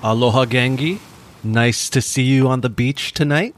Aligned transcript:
Aloha 0.00 0.44
Gangi. 0.44 1.00
Nice 1.42 1.90
to 1.90 2.00
see 2.00 2.22
you 2.22 2.46
on 2.46 2.60
the 2.60 2.68
beach 2.68 3.12
tonight. 3.12 3.56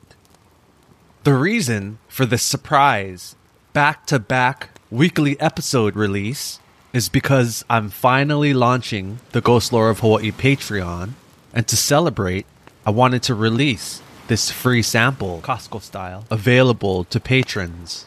The 1.25 1.35
reason 1.35 1.99
for 2.09 2.25
this 2.25 2.43
surprise 2.43 3.37
back 3.75 4.07
to 4.07 4.19
back 4.19 4.71
weekly 4.91 5.39
episode 5.39 5.95
release 5.97 6.59
is 6.95 7.11
because 7.11 7.63
I'm 7.69 7.91
finally 7.91 8.55
launching 8.55 9.19
the 9.33 9.43
Ghost 9.43 9.71
Lore 9.71 9.91
of 9.91 10.01
Hawaii 10.01 10.33
Patreon, 10.33 11.11
and 11.53 11.69
to 11.69 11.77
celebrate, 11.77 12.47
I 12.87 12.91
wanted 12.91 13.23
to 13.25 13.35
release 13.35 14.01
this 14.29 14.51
free 14.51 14.83
sample, 14.83 15.43
Costco 15.43 15.83
style, 15.83 16.25
available 16.31 17.05
to 17.05 17.21
patrons. 17.21 18.07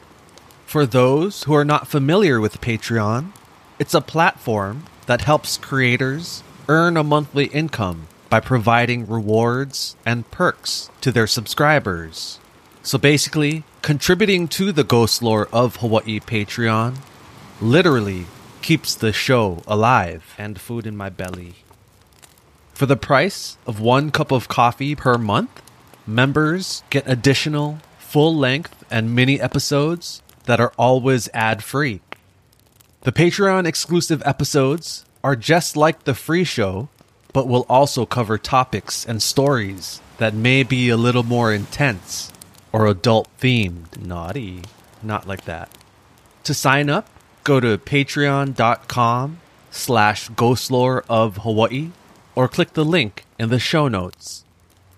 For 0.66 0.88
those 0.88 1.44
who 1.44 1.54
are 1.54 1.64
not 1.64 1.88
familiar 1.88 2.42
with 2.42 2.62
Patreon, 2.62 3.32
it's 3.78 3.94
a 3.94 4.02
platform 4.02 4.86
that 5.06 5.22
helps 5.22 5.56
creators 5.58 6.42
earn 6.68 6.98
a 6.98 7.04
monthly 7.04 7.46
income 7.46 8.08
by 8.34 8.40
providing 8.40 9.06
rewards 9.06 9.96
and 10.08 10.32
perks 10.32 10.90
to 11.02 11.12
their 11.12 11.28
subscribers. 11.28 12.40
So 12.82 12.98
basically, 12.98 13.64
contributing 13.84 14.48
to 14.58 14.72
the 14.72 14.84
Ghost 14.84 15.22
Lore 15.22 15.48
of 15.54 15.76
Hawaii 15.76 16.20
Patreon 16.20 16.98
literally 17.62 18.26
keeps 18.64 18.96
the 18.96 19.14
show 19.14 19.62
alive 19.68 20.34
and 20.36 20.60
food 20.60 20.88
in 20.88 20.98
my 20.98 21.12
belly. 21.12 21.58
For 22.74 22.88
the 22.88 22.96
price 22.98 23.56
of 23.68 23.80
one 23.80 24.10
cup 24.10 24.32
of 24.32 24.48
coffee 24.48 24.96
per 24.96 25.20
month, 25.20 25.62
members 26.08 26.82
get 26.90 27.04
additional 27.08 27.82
full 28.00 28.36
length 28.36 28.84
and 28.90 29.14
mini 29.14 29.40
episodes 29.40 30.24
that 30.46 30.60
are 30.60 30.74
always 30.76 31.30
ad 31.36 31.64
free. 31.64 32.02
The 33.02 33.12
Patreon 33.12 33.68
exclusive 33.68 34.24
episodes 34.26 35.06
are 35.24 35.36
just 35.36 35.78
like 35.78 36.06
the 36.06 36.16
free 36.16 36.44
show, 36.44 36.90
but 37.34 37.48
will 37.48 37.66
also 37.68 38.06
cover 38.06 38.38
topics 38.38 39.06
and 39.06 39.22
stories 39.22 40.00
that 40.18 40.34
may 40.34 40.64
be 40.64 40.90
a 40.90 40.98
little 40.98 41.24
more 41.24 41.52
intense 41.52 42.32
or 42.72 42.88
adult 42.88 43.28
themed. 43.40 44.00
Naughty. 44.00 44.62
Not 45.02 45.28
like 45.28 45.46
that. 45.46 45.70
To 46.46 46.54
sign 46.54 46.90
up, 46.90 47.10
go 47.44 47.60
to 47.60 47.78
patreon.com 47.78 49.40
slash 49.72 50.30
ghostlore 50.30 51.04
of 51.10 51.38
Hawaii 51.38 51.90
or 52.36 52.48
click 52.48 52.74
the 52.74 52.86
link 52.86 53.26
in 53.40 53.50
the 53.50 53.60
show 53.60 53.88
notes. 53.88 54.44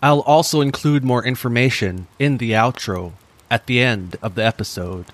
I'll 0.03 0.21
also 0.21 0.61
include 0.61 1.03
more 1.03 1.25
information 1.25 2.07
in 2.19 2.37
the 2.37 2.51
outro 2.51 3.13
at 3.49 3.65
the 3.65 3.81
end 3.81 4.17
of 4.21 4.35
the 4.35 4.45
episode. 4.45 5.05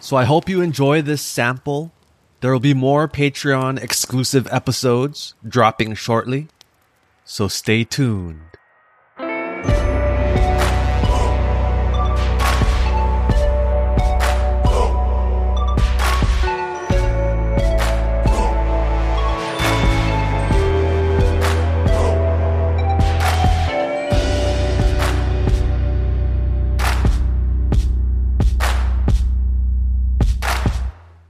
So 0.00 0.16
I 0.16 0.24
hope 0.24 0.48
you 0.48 0.60
enjoy 0.60 1.02
this 1.02 1.22
sample. 1.22 1.92
There 2.40 2.52
will 2.52 2.60
be 2.60 2.74
more 2.74 3.08
Patreon 3.08 3.82
exclusive 3.82 4.46
episodes 4.52 5.34
dropping 5.46 5.94
shortly. 5.94 6.46
So 7.24 7.48
stay 7.48 7.82
tuned. 7.82 8.57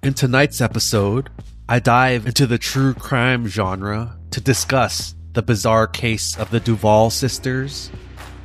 In 0.09 0.15
tonight's 0.15 0.63
episode, 0.63 1.29
I 1.69 1.81
dive 1.81 2.25
into 2.25 2.47
the 2.47 2.57
true 2.57 2.95
crime 2.95 3.47
genre 3.47 4.17
to 4.31 4.41
discuss 4.41 5.15
the 5.35 5.43
bizarre 5.43 5.87
case 5.87 6.35
of 6.39 6.51
the 6.51 6.61
Duval 6.61 7.11
sisters, 7.11 7.91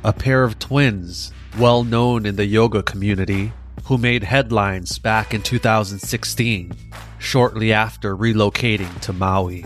a 0.02 0.12
pair 0.12 0.44
of 0.44 0.58
twins 0.58 1.32
well 1.58 1.82
known 1.82 2.26
in 2.26 2.36
the 2.36 2.44
yoga 2.44 2.82
community 2.82 3.50
who 3.84 3.96
made 3.96 4.24
headlines 4.24 4.98
back 4.98 5.32
in 5.32 5.40
2016, 5.40 6.74
shortly 7.18 7.72
after 7.72 8.14
relocating 8.14 9.00
to 9.00 9.14
Maui. 9.14 9.64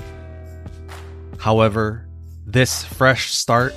However, 1.41 2.06
this 2.47 2.84
fresh 2.84 3.34
start 3.34 3.75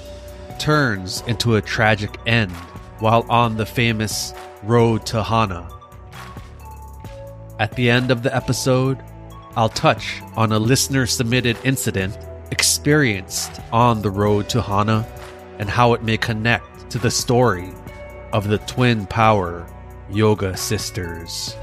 turns 0.59 1.23
into 1.25 1.55
a 1.55 1.61
tragic 1.63 2.19
end 2.27 2.51
while 2.99 3.25
on 3.29 3.57
the 3.57 3.65
famous 3.65 4.31
Road 4.61 5.07
to 5.07 5.23
Hana. 5.23 5.80
At 7.61 7.73
the 7.73 7.91
end 7.91 8.09
of 8.09 8.23
the 8.23 8.35
episode, 8.35 9.03
I'll 9.55 9.69
touch 9.69 10.19
on 10.35 10.51
a 10.51 10.57
listener 10.57 11.05
submitted 11.05 11.59
incident 11.63 12.17
experienced 12.49 13.61
on 13.71 14.01
the 14.01 14.09
road 14.09 14.49
to 14.49 14.63
Hana 14.63 15.05
and 15.59 15.69
how 15.69 15.93
it 15.93 16.01
may 16.01 16.17
connect 16.17 16.89
to 16.89 16.97
the 16.97 17.11
story 17.11 17.71
of 18.33 18.47
the 18.47 18.57
twin 18.57 19.05
power 19.05 19.67
yoga 20.09 20.57
sisters. 20.57 21.55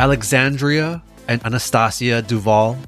Alexandria 0.00 1.02
and 1.28 1.44
Anastasia 1.44 2.22
Duval, 2.22 2.78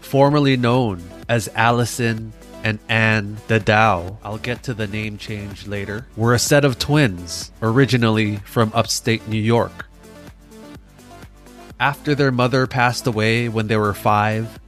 formerly 0.00 0.56
known 0.56 1.02
as 1.28 1.50
Allison 1.54 2.32
and 2.64 2.78
Anne 2.88 3.36
the 3.48 3.60
Dow, 3.60 4.16
I'll 4.24 4.38
get 4.38 4.62
to 4.62 4.72
the 4.72 4.86
name 4.86 5.18
change 5.18 5.66
later, 5.66 6.06
were 6.16 6.32
a 6.32 6.38
set 6.38 6.64
of 6.64 6.78
twins 6.78 7.52
originally 7.60 8.36
from 8.36 8.72
upstate 8.74 9.28
New 9.28 9.36
York. 9.36 9.90
After 11.78 12.14
their 12.14 12.32
mother 12.32 12.66
passed 12.66 13.06
away 13.06 13.50
when 13.50 13.66
they 13.66 13.76
were 13.76 13.92
five, 13.92 14.58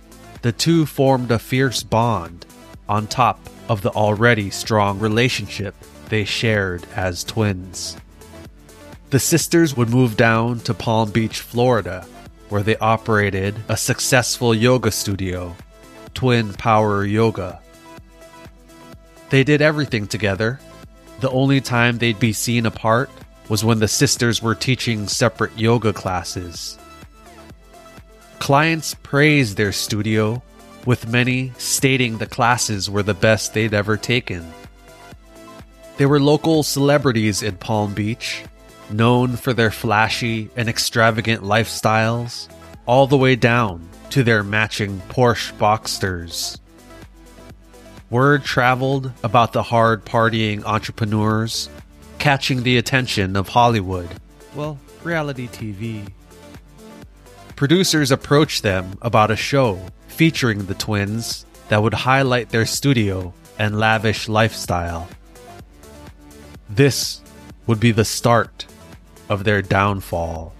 the 0.42 0.52
two 0.52 0.84
formed 0.84 1.30
a 1.30 1.38
fierce 1.38 1.82
bond 1.82 2.44
on 2.90 3.06
top 3.06 3.48
of 3.70 3.80
the 3.80 3.90
already 3.92 4.50
strong 4.50 4.98
relationship 4.98 5.74
they 6.10 6.26
shared 6.26 6.84
as 6.94 7.24
twins. 7.24 7.96
The 9.10 9.19
sisters 9.19 9.76
would 9.76 9.91
move 9.91 10.16
down 10.16 10.60
to 10.60 10.72
Palm 10.72 11.10
Beach, 11.10 11.41
Florida, 11.41 12.06
where 12.48 12.62
they 12.62 12.76
operated 12.76 13.56
a 13.69 13.76
successful 13.76 14.54
yoga 14.54 14.93
studio, 14.93 15.56
Twin 16.15 16.53
Power 16.53 17.04
Yoga. 17.04 17.60
They 19.31 19.43
did 19.43 19.62
everything 19.62 20.06
together. 20.06 20.60
The 21.19 21.31
only 21.31 21.60
time 21.60 21.99
they'd 21.99 22.20
be 22.20 22.32
seen 22.32 22.66
apart 22.66 23.10
was 23.49 23.65
when 23.65 23.81
the 23.81 23.88
sisters 23.88 24.41
were 24.41 24.54
teaching 24.54 25.09
separate 25.09 25.59
yoga 25.59 25.93
classes. 25.93 26.78
Clients 28.38 28.94
praised 28.94 29.56
their 29.56 29.72
studio, 29.72 30.41
with 30.87 31.09
many 31.09 31.53
stating 31.59 32.19
the 32.19 32.26
classes 32.26 32.88
were 32.88 33.03
the 33.03 33.12
best 33.12 33.54
they'd 33.54 33.75
ever 33.75 33.97
taken. 33.97 34.53
They 35.97 36.06
were 36.06 36.20
local 36.20 36.62
celebrities 36.62 37.43
in 37.43 37.56
Palm 37.56 37.93
Beach, 37.93 38.44
known 38.92 39.37
for 39.37 39.52
their 39.52 39.70
flashy 39.70 40.50
and 40.56 40.69
extravagant 40.69 41.42
lifestyles, 41.42 42.48
all 42.87 43.06
the 43.06 43.16
way 43.16 43.37
down 43.37 43.88
to 44.10 44.22
their 44.22 44.42
matching 44.42 45.00
Porsche 45.08 45.52
Boxsters. 45.58 46.58
Word 48.10 48.44
traveled 48.44 49.12
about 49.22 49.52
the 49.52 49.62
hard 49.62 50.04
partying 50.04 50.64
entrepreneurs, 50.64 51.69
catching 52.19 52.64
the 52.64 52.76
attention 52.76 53.37
of 53.37 53.48
Hollywood. 53.48 54.08
Well, 54.54 54.78
reality 55.04 55.46
TV. 55.46 56.08
Producers 57.54 58.10
approached 58.10 58.62
them 58.62 58.98
about 59.00 59.31
a 59.31 59.36
show 59.36 59.78
featuring 60.08 60.66
the 60.66 60.75
twins 60.75 61.46
that 61.69 61.82
would 61.82 61.94
highlight 61.94 62.48
their 62.48 62.66
studio 62.66 63.32
and 63.58 63.78
lavish 63.78 64.28
lifestyle. 64.28 65.08
This 66.69 67.20
would 67.66 67.78
be 67.78 67.93
the 67.93 68.04
start 68.04 68.66
of 69.31 69.44
their 69.44 69.62
downfall. 69.62 70.53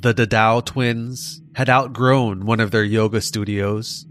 The 0.00 0.12
Dadow 0.12 0.64
twins 0.64 1.40
had 1.54 1.70
outgrown 1.70 2.44
one 2.44 2.58
of 2.58 2.72
their 2.72 2.82
yoga 2.82 3.20
studios 3.20 4.04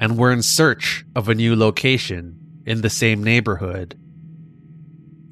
and 0.00 0.16
were 0.16 0.32
in 0.32 0.40
search 0.40 1.04
of 1.14 1.28
a 1.28 1.34
new 1.34 1.54
location 1.54 2.38
in 2.64 2.80
the 2.80 2.88
same 2.88 3.22
neighborhood. 3.22 3.98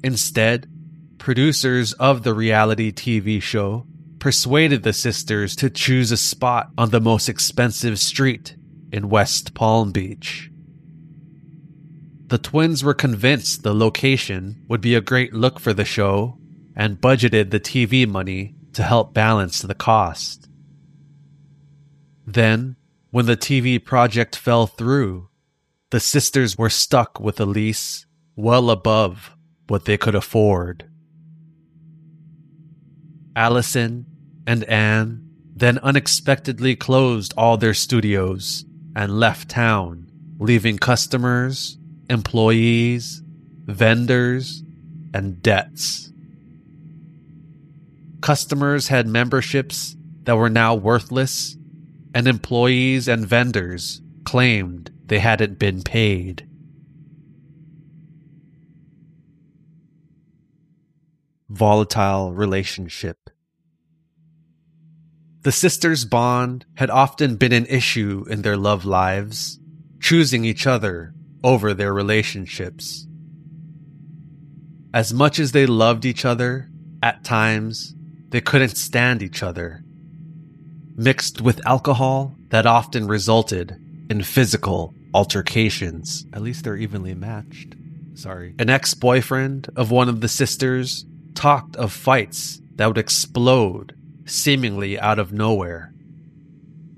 Instead, 0.03 0.67
producers 1.17 1.93
of 1.93 2.21
the 2.21 2.35
reality 2.35 2.91
TV 2.91 3.41
show 3.41 3.87
persuaded 4.23 4.83
the 4.83 4.93
sisters 4.93 5.53
to 5.53 5.69
choose 5.69 6.09
a 6.09 6.15
spot 6.15 6.69
on 6.77 6.91
the 6.91 7.01
most 7.01 7.27
expensive 7.27 7.99
street 7.99 8.55
in 8.89 9.09
West 9.09 9.53
Palm 9.53 9.91
Beach. 9.91 10.49
The 12.27 12.37
twins 12.37 12.85
were 12.85 12.93
convinced 12.93 13.63
the 13.63 13.75
location 13.75 14.63
would 14.69 14.79
be 14.79 14.95
a 14.95 15.01
great 15.01 15.33
look 15.33 15.59
for 15.59 15.73
the 15.73 15.83
show 15.83 16.37
and 16.73 17.01
budgeted 17.01 17.51
the 17.51 17.59
TV 17.59 18.07
money 18.07 18.55
to 18.71 18.83
help 18.83 19.13
balance 19.13 19.61
the 19.61 19.75
cost. 19.75 20.47
Then, 22.25 22.77
when 23.11 23.25
the 23.25 23.35
TV 23.35 23.83
project 23.83 24.37
fell 24.37 24.67
through, 24.67 25.27
the 25.89 25.99
sisters 25.99 26.57
were 26.57 26.69
stuck 26.69 27.19
with 27.19 27.41
a 27.41 27.45
lease 27.45 28.05
well 28.37 28.69
above 28.69 29.35
what 29.67 29.83
they 29.83 29.97
could 29.97 30.15
afford. 30.15 30.89
Allison 33.35 34.05
and 34.45 34.63
Anne 34.65 35.29
then 35.55 35.77
unexpectedly 35.79 36.75
closed 36.75 37.33
all 37.37 37.57
their 37.57 37.73
studios 37.73 38.65
and 38.95 39.19
left 39.19 39.49
town, 39.49 40.11
leaving 40.39 40.77
customers, 40.77 41.77
employees, 42.09 43.21
vendors, 43.65 44.63
and 45.13 45.41
debts. 45.41 46.11
Customers 48.21 48.87
had 48.87 49.07
memberships 49.07 49.95
that 50.23 50.35
were 50.35 50.49
now 50.49 50.73
worthless, 50.73 51.55
and 52.15 52.27
employees 52.27 53.07
and 53.07 53.25
vendors 53.25 54.01
claimed 54.23 54.91
they 55.05 55.19
hadn't 55.19 55.59
been 55.59 55.81
paid. 55.83 56.47
Volatile 61.49 62.33
relationship. 62.33 63.29
The 65.43 65.51
sisters' 65.51 66.05
bond 66.05 66.65
had 66.75 66.89
often 66.89 67.35
been 67.35 67.51
an 67.51 67.65
issue 67.65 68.25
in 68.29 68.43
their 68.43 68.55
love 68.55 68.85
lives, 68.85 69.59
choosing 69.99 70.45
each 70.45 70.65
other 70.65 71.13
over 71.43 71.73
their 71.73 71.93
relationships. 71.93 73.05
As 74.93 75.13
much 75.13 75.39
as 75.39 75.51
they 75.51 75.65
loved 75.65 76.05
each 76.05 76.23
other, 76.23 76.69
at 77.01 77.25
times, 77.25 77.93
they 78.29 78.39
couldn't 78.39 78.77
stand 78.77 79.21
each 79.21 79.43
other. 79.43 79.83
Mixed 80.95 81.41
with 81.41 81.65
alcohol, 81.67 82.35
that 82.49 82.65
often 82.65 83.07
resulted 83.07 83.77
in 84.09 84.23
physical 84.23 84.93
altercations. 85.13 86.25
At 86.31 86.41
least 86.41 86.63
they're 86.63 86.77
evenly 86.77 87.15
matched. 87.15 87.75
Sorry. 88.13 88.55
An 88.59 88.69
ex 88.69 88.93
boyfriend 88.93 89.69
of 89.75 89.91
one 89.91 90.07
of 90.07 90.21
the 90.21 90.29
sisters 90.29 91.05
talked 91.35 91.75
of 91.75 91.91
fights 91.91 92.61
that 92.75 92.87
would 92.87 92.97
explode 92.97 93.93
seemingly 94.25 94.99
out 94.99 95.19
of 95.19 95.33
nowhere, 95.33 95.93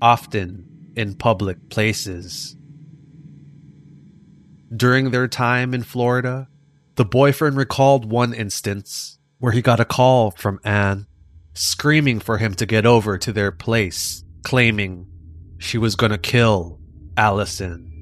often 0.00 0.92
in 0.94 1.14
public 1.14 1.68
places. 1.68 2.56
During 4.74 5.10
their 5.10 5.28
time 5.28 5.74
in 5.74 5.82
Florida, 5.82 6.48
the 6.96 7.04
boyfriend 7.04 7.56
recalled 7.56 8.10
one 8.10 8.32
instance 8.32 9.18
where 9.38 9.52
he 9.52 9.62
got 9.62 9.80
a 9.80 9.84
call 9.84 10.30
from 10.30 10.60
Anne 10.64 11.06
screaming 11.54 12.20
for 12.20 12.38
him 12.38 12.54
to 12.54 12.66
get 12.66 12.86
over 12.86 13.18
to 13.18 13.32
their 13.32 13.52
place, 13.52 14.24
claiming 14.42 15.06
she 15.58 15.78
was 15.78 15.96
going 15.96 16.12
to 16.12 16.18
kill 16.18 16.78
Allison. 17.16 17.92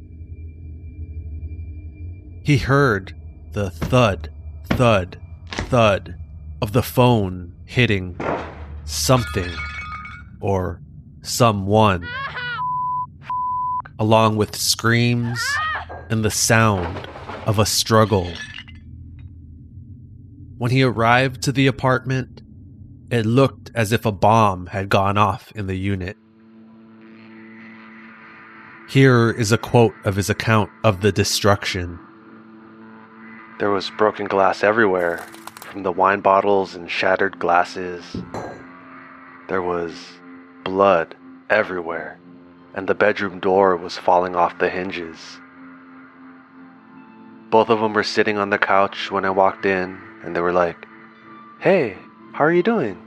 He 2.45 2.59
heard 2.59 3.15
the 3.53 3.71
thud, 3.71 4.31
thud, 4.71 5.21
thud 5.51 6.17
of 6.61 6.73
the 6.73 6.83
phone 6.83 7.55
hitting 7.65 8.17
something 8.85 9.51
or 10.41 10.81
someone, 11.23 12.07
along 13.99 14.37
with 14.37 14.57
screams 14.57 15.43
and 16.11 16.25
the 16.25 16.31
sound 16.31 17.09
of 17.47 17.59
a 17.59 17.67
struggle. 17.67 18.31
When 20.59 20.71
he 20.71 20.83
arrived 20.83 21.43
to 21.43 21.53
the 21.53 21.67
apartment, 21.67 22.43
it 23.11 23.27
looked 23.27 23.71
as 23.75 23.93
if 23.93 24.07
a 24.07 24.13
bomb 24.13 24.67
had 24.67 24.89
gone 24.89 25.19
off 25.19 25.53
in 25.53 25.67
the 25.67 25.77
unit. 25.77 26.17
Here 28.89 29.31
is 29.31 29.51
a 29.51 29.59
quote 29.59 29.95
of 30.05 30.17
his 30.17 30.31
account 30.31 30.71
of 30.85 31.01
the 31.01 31.11
destruction. 31.11 31.99
There 33.59 33.71
was 33.71 33.91
broken 33.91 34.27
glass 34.27 34.63
everywhere, 34.63 35.19
from 35.61 35.83
the 35.83 35.93
wine 35.93 36.21
bottles 36.21 36.75
and 36.75 36.91
shattered 36.91 37.39
glasses. 37.39 38.05
There 39.49 39.63
was 39.63 39.93
blood 40.65 41.15
everywhere, 41.51 42.19
and 42.75 42.89
the 42.89 42.95
bedroom 42.95 43.41
door 43.41 43.77
was 43.77 43.99
falling 43.99 44.35
off 44.35 44.59
the 44.59 44.71
hinges. 44.71 45.19
Both 47.51 47.69
of 47.69 47.81
them 47.81 47.93
were 47.93 48.03
sitting 48.03 48.39
on 48.39 48.51
the 48.51 48.59
couch 48.59 49.11
when 49.11 49.25
I 49.25 49.31
walked 49.31 49.67
in, 49.67 50.01
and 50.25 50.35
they 50.35 50.41
were 50.41 50.53
like, 50.53 50.87
Hey, 51.61 51.97
how 52.33 52.45
are 52.45 52.53
you 52.53 52.63
doing? 52.63 52.99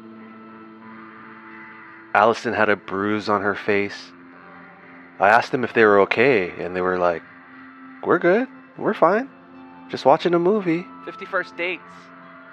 Allison 2.14 2.54
had 2.54 2.70
a 2.70 2.76
bruise 2.76 3.30
on 3.30 3.42
her 3.42 3.56
face. 3.56 4.12
I 5.20 5.30
asked 5.30 5.52
them 5.52 5.64
if 5.64 5.74
they 5.74 5.84
were 5.84 6.00
okay, 6.02 6.52
and 6.64 6.76
they 6.76 6.82
were 6.82 7.00
like, 7.00 7.24
We're 8.04 8.20
good. 8.20 8.48
We're 8.78 8.94
fine. 8.94 9.30
Just 9.90 10.06
watching 10.06 10.34
a 10.34 10.40
movie. 10.40 10.86
50 11.06 11.26
First 11.26 11.58
Dates. 11.58 11.82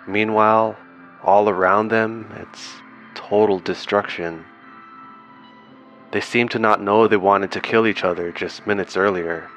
Meanwhile, 0.06 0.76
all 1.22 1.48
around 1.48 1.88
them, 1.88 2.32
it's 2.36 2.74
total 3.14 3.58
destruction. 3.58 4.44
They 6.12 6.20
seemed 6.20 6.50
to 6.52 6.58
not 6.58 6.80
know 6.80 7.08
they 7.08 7.16
wanted 7.16 7.52
to 7.52 7.60
kill 7.60 7.86
each 7.86 8.04
other 8.04 8.30
just 8.32 8.66
minutes 8.66 8.96
earlier. 8.96 9.48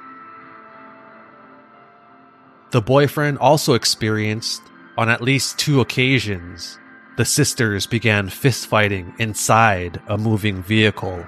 The 2.71 2.81
boyfriend 2.81 3.38
also 3.38 3.74
experienced, 3.74 4.62
on 4.98 5.09
at 5.09 5.21
least 5.21 5.57
two 5.57 5.80
occasions, 5.80 6.80
the 7.18 7.25
sisters 7.25 7.88
began 7.88 8.29
fistfighting 8.29 9.20
inside 9.20 10.01
a 10.08 10.17
moving 10.17 10.62
vehicle. 10.62 11.25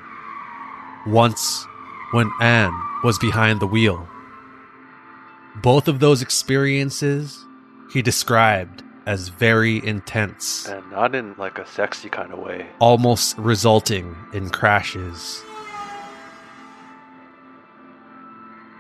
Once, 1.08 1.65
when 2.12 2.32
Anne 2.42 2.74
was 3.03 3.18
behind 3.20 3.60
the 3.60 3.68
wheel. 3.68 4.08
Both 5.56 5.88
of 5.88 6.00
those 6.00 6.22
experiences 6.22 7.46
he 7.92 8.01
described 8.01 8.84
as 9.06 9.29
very 9.29 9.84
intense, 9.86 10.68
And 10.68 10.89
not 10.91 11.15
in 11.15 11.36
like 11.38 11.58
a 11.58 11.65
sexy 11.68 12.10
kind 12.10 12.32
of 12.34 12.39
way. 12.39 12.68
almost 12.79 13.38
resulting 13.38 14.15
in 14.34 14.50
crashes. 14.50 15.44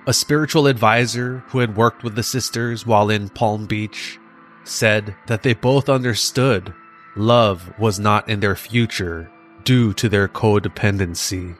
A 0.07 0.13
spiritual 0.13 0.65
advisor 0.67 1.43
who 1.47 1.59
had 1.59 1.75
worked 1.75 2.03
with 2.03 2.15
the 2.15 2.23
sisters 2.23 2.85
while 2.85 3.09
in 3.09 3.29
Palm 3.29 3.65
Beach 3.67 4.17
said 4.63 5.15
that 5.27 5.43
they 5.43 5.53
both 5.53 5.87
understood 5.89 6.73
love 7.15 7.71
was 7.77 7.99
not 7.99 8.27
in 8.29 8.39
their 8.39 8.55
future 8.55 9.29
due 9.63 9.93
to 9.93 10.09
their 10.09 10.27
codependency. 10.27 11.55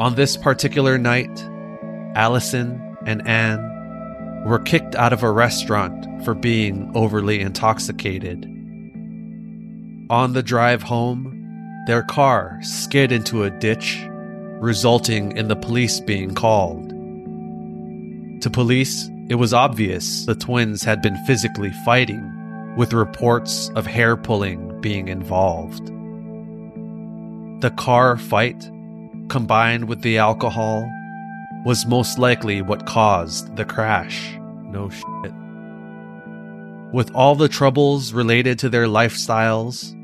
On 0.00 0.14
this 0.14 0.36
particular 0.36 0.96
night, 0.96 1.44
Allison 2.14 2.96
and 3.04 3.26
Anne 3.26 4.44
were 4.46 4.60
kicked 4.60 4.94
out 4.94 5.12
of 5.12 5.22
a 5.22 5.30
restaurant 5.30 6.24
for 6.24 6.34
being 6.34 6.90
overly 6.94 7.40
intoxicated. 7.40 8.44
On 10.10 10.32
the 10.32 10.42
drive 10.42 10.82
home, 10.82 11.34
their 11.86 12.02
car 12.02 12.58
skid 12.62 13.10
into 13.10 13.42
a 13.42 13.50
ditch, 13.50 13.98
resulting 14.60 15.36
in 15.36 15.48
the 15.48 15.56
police 15.56 16.00
being 16.00 16.34
called. 16.34 16.88
To 18.42 18.50
police, 18.50 19.10
it 19.28 19.34
was 19.34 19.52
obvious 19.52 20.26
the 20.26 20.34
twins 20.34 20.84
had 20.84 21.02
been 21.02 21.16
physically 21.24 21.72
fighting, 21.84 22.34
with 22.76 22.92
reports 22.92 23.70
of 23.74 23.86
hair 23.86 24.16
pulling 24.16 24.67
being 24.80 25.08
involved. 25.08 25.86
The 27.62 27.70
car 27.70 28.16
fight, 28.16 28.70
combined 29.28 29.88
with 29.88 30.02
the 30.02 30.18
alcohol, 30.18 30.88
was 31.64 31.86
most 31.86 32.18
likely 32.18 32.62
what 32.62 32.86
caused 32.86 33.56
the 33.56 33.64
crash. 33.64 34.38
No 34.64 34.90
shit. 34.90 35.32
With 36.92 37.10
all 37.14 37.34
the 37.34 37.48
troubles 37.48 38.12
related 38.12 38.58
to 38.60 38.68
their 38.68 38.86
lifestyles, 38.86 39.94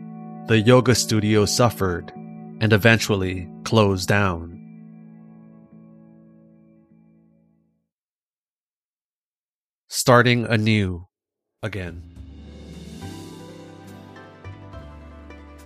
the 0.48 0.60
yoga 0.60 0.94
studio 0.94 1.46
suffered 1.46 2.12
and 2.60 2.72
eventually 2.72 3.48
closed 3.64 4.08
down. 4.08 4.60
Starting 9.88 10.44
anew 10.44 11.06
again. 11.62 12.13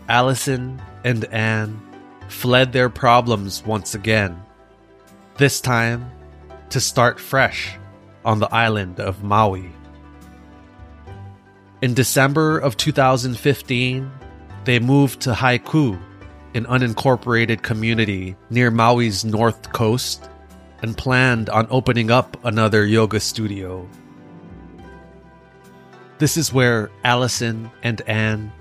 Allison 0.08 0.80
and 1.04 1.24
Anne 1.26 1.80
fled 2.28 2.72
their 2.72 2.88
problems 2.88 3.64
once 3.64 3.94
again 3.94 4.42
this 5.38 5.60
time 5.60 6.10
to 6.70 6.80
start 6.80 7.20
fresh 7.20 7.76
on 8.24 8.40
the 8.40 8.52
island 8.52 8.98
of 9.00 9.22
Maui. 9.22 9.70
In 11.80 11.94
December 11.94 12.58
of 12.58 12.76
2015, 12.76 14.10
they 14.64 14.80
moved 14.80 15.20
to 15.20 15.32
Haiku, 15.32 15.98
an 16.54 16.66
unincorporated 16.66 17.62
community 17.62 18.34
near 18.50 18.70
Maui's 18.70 19.24
north 19.24 19.72
coast, 19.72 20.28
and 20.82 20.96
planned 20.96 21.48
on 21.50 21.68
opening 21.70 22.10
up 22.10 22.36
another 22.44 22.84
yoga 22.84 23.20
studio. 23.20 23.88
This 26.18 26.36
is 26.36 26.52
where 26.52 26.90
Allison 27.04 27.70
and 27.84 28.00
Anne 28.02 28.52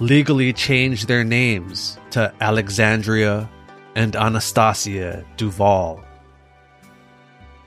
legally 0.00 0.52
changed 0.52 1.08
their 1.08 1.24
names 1.24 1.98
to 2.10 2.32
Alexandria 2.40 3.48
and 3.94 4.14
Anastasia 4.14 5.24
Duval. 5.36 6.04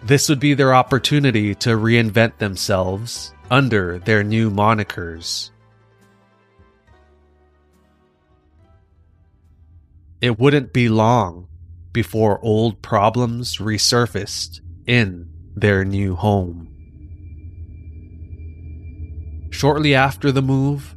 This 0.03 0.29
would 0.29 0.39
be 0.39 0.53
their 0.53 0.73
opportunity 0.73 1.53
to 1.55 1.71
reinvent 1.71 2.38
themselves 2.38 3.33
under 3.51 4.00
their 4.00 4.23
new 4.23 4.50
monikers. 4.50 5.51
It 10.21 10.39
wouldn't 10.39 10.71
be 10.71 10.88
long 10.88 11.47
before 11.91 12.39
old 12.43 12.81
problems 12.81 13.57
resurfaced 13.57 14.61
in 14.88 15.29
their 15.55 15.83
new 15.83 16.15
home. 16.15 16.67
Shortly 19.50 19.93
after 19.93 20.31
the 20.31 20.41
move, 20.41 20.95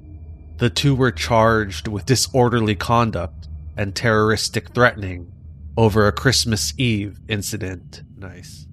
the 0.58 0.70
two 0.70 0.94
were 0.94 1.12
charged 1.12 1.88
with 1.88 2.06
disorderly 2.06 2.74
conduct 2.74 3.48
and 3.76 3.94
terroristic 3.94 4.70
threatening 4.70 5.32
over 5.76 6.06
a 6.06 6.12
Christmas 6.12 6.72
Eve 6.78 7.18
incident. 7.28 8.02
Nice. 8.16 8.66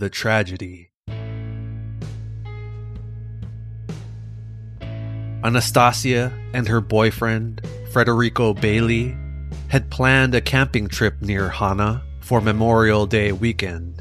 the 0.00 0.10
tragedy. 0.10 0.90
Anastasia 5.44 6.32
and 6.52 6.66
her 6.68 6.80
boyfriend, 6.80 7.60
Federico 7.92 8.54
Bailey, 8.54 9.16
had 9.68 9.90
planned 9.90 10.34
a 10.34 10.40
camping 10.40 10.88
trip 10.88 11.20
near 11.20 11.50
Hana 11.50 12.02
for 12.20 12.40
Memorial 12.40 13.06
Day 13.06 13.30
weekend. 13.30 13.99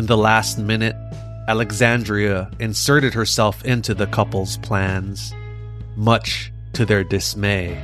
In 0.00 0.06
the 0.06 0.16
last 0.16 0.56
minute, 0.56 0.96
Alexandria 1.46 2.50
inserted 2.58 3.12
herself 3.12 3.62
into 3.66 3.92
the 3.92 4.06
couple's 4.06 4.56
plans, 4.56 5.34
much 5.94 6.50
to 6.72 6.86
their 6.86 7.04
dismay. 7.04 7.76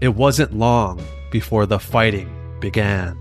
It 0.00 0.16
wasn't 0.16 0.52
long 0.52 1.00
before 1.30 1.66
the 1.66 1.78
fighting 1.78 2.28
began. 2.58 3.16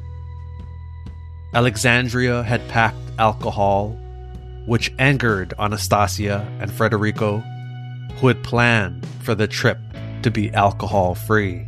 Alexandria 1.54 2.42
had 2.42 2.68
packed 2.68 2.98
alcohol, 3.20 3.90
which 4.66 4.92
angered 4.98 5.54
Anastasia 5.60 6.44
and 6.60 6.74
Federico, 6.74 7.44
who 8.16 8.28
had 8.28 8.44
planned 8.44 9.06
for 9.22 9.36
the 9.36 9.48
trip 9.48 9.78
to 10.24 10.32
be 10.32 10.52
alcohol 10.54 11.14
free. 11.14 11.68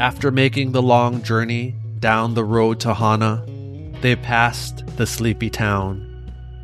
After 0.00 0.30
making 0.30 0.72
the 0.72 0.80
long 0.80 1.22
journey 1.22 1.74
down 1.98 2.32
the 2.32 2.44
road 2.44 2.80
to 2.80 2.94
Hana, 2.94 3.44
they 4.00 4.16
passed 4.16 4.86
the 4.96 5.06
sleepy 5.06 5.50
town 5.50 6.12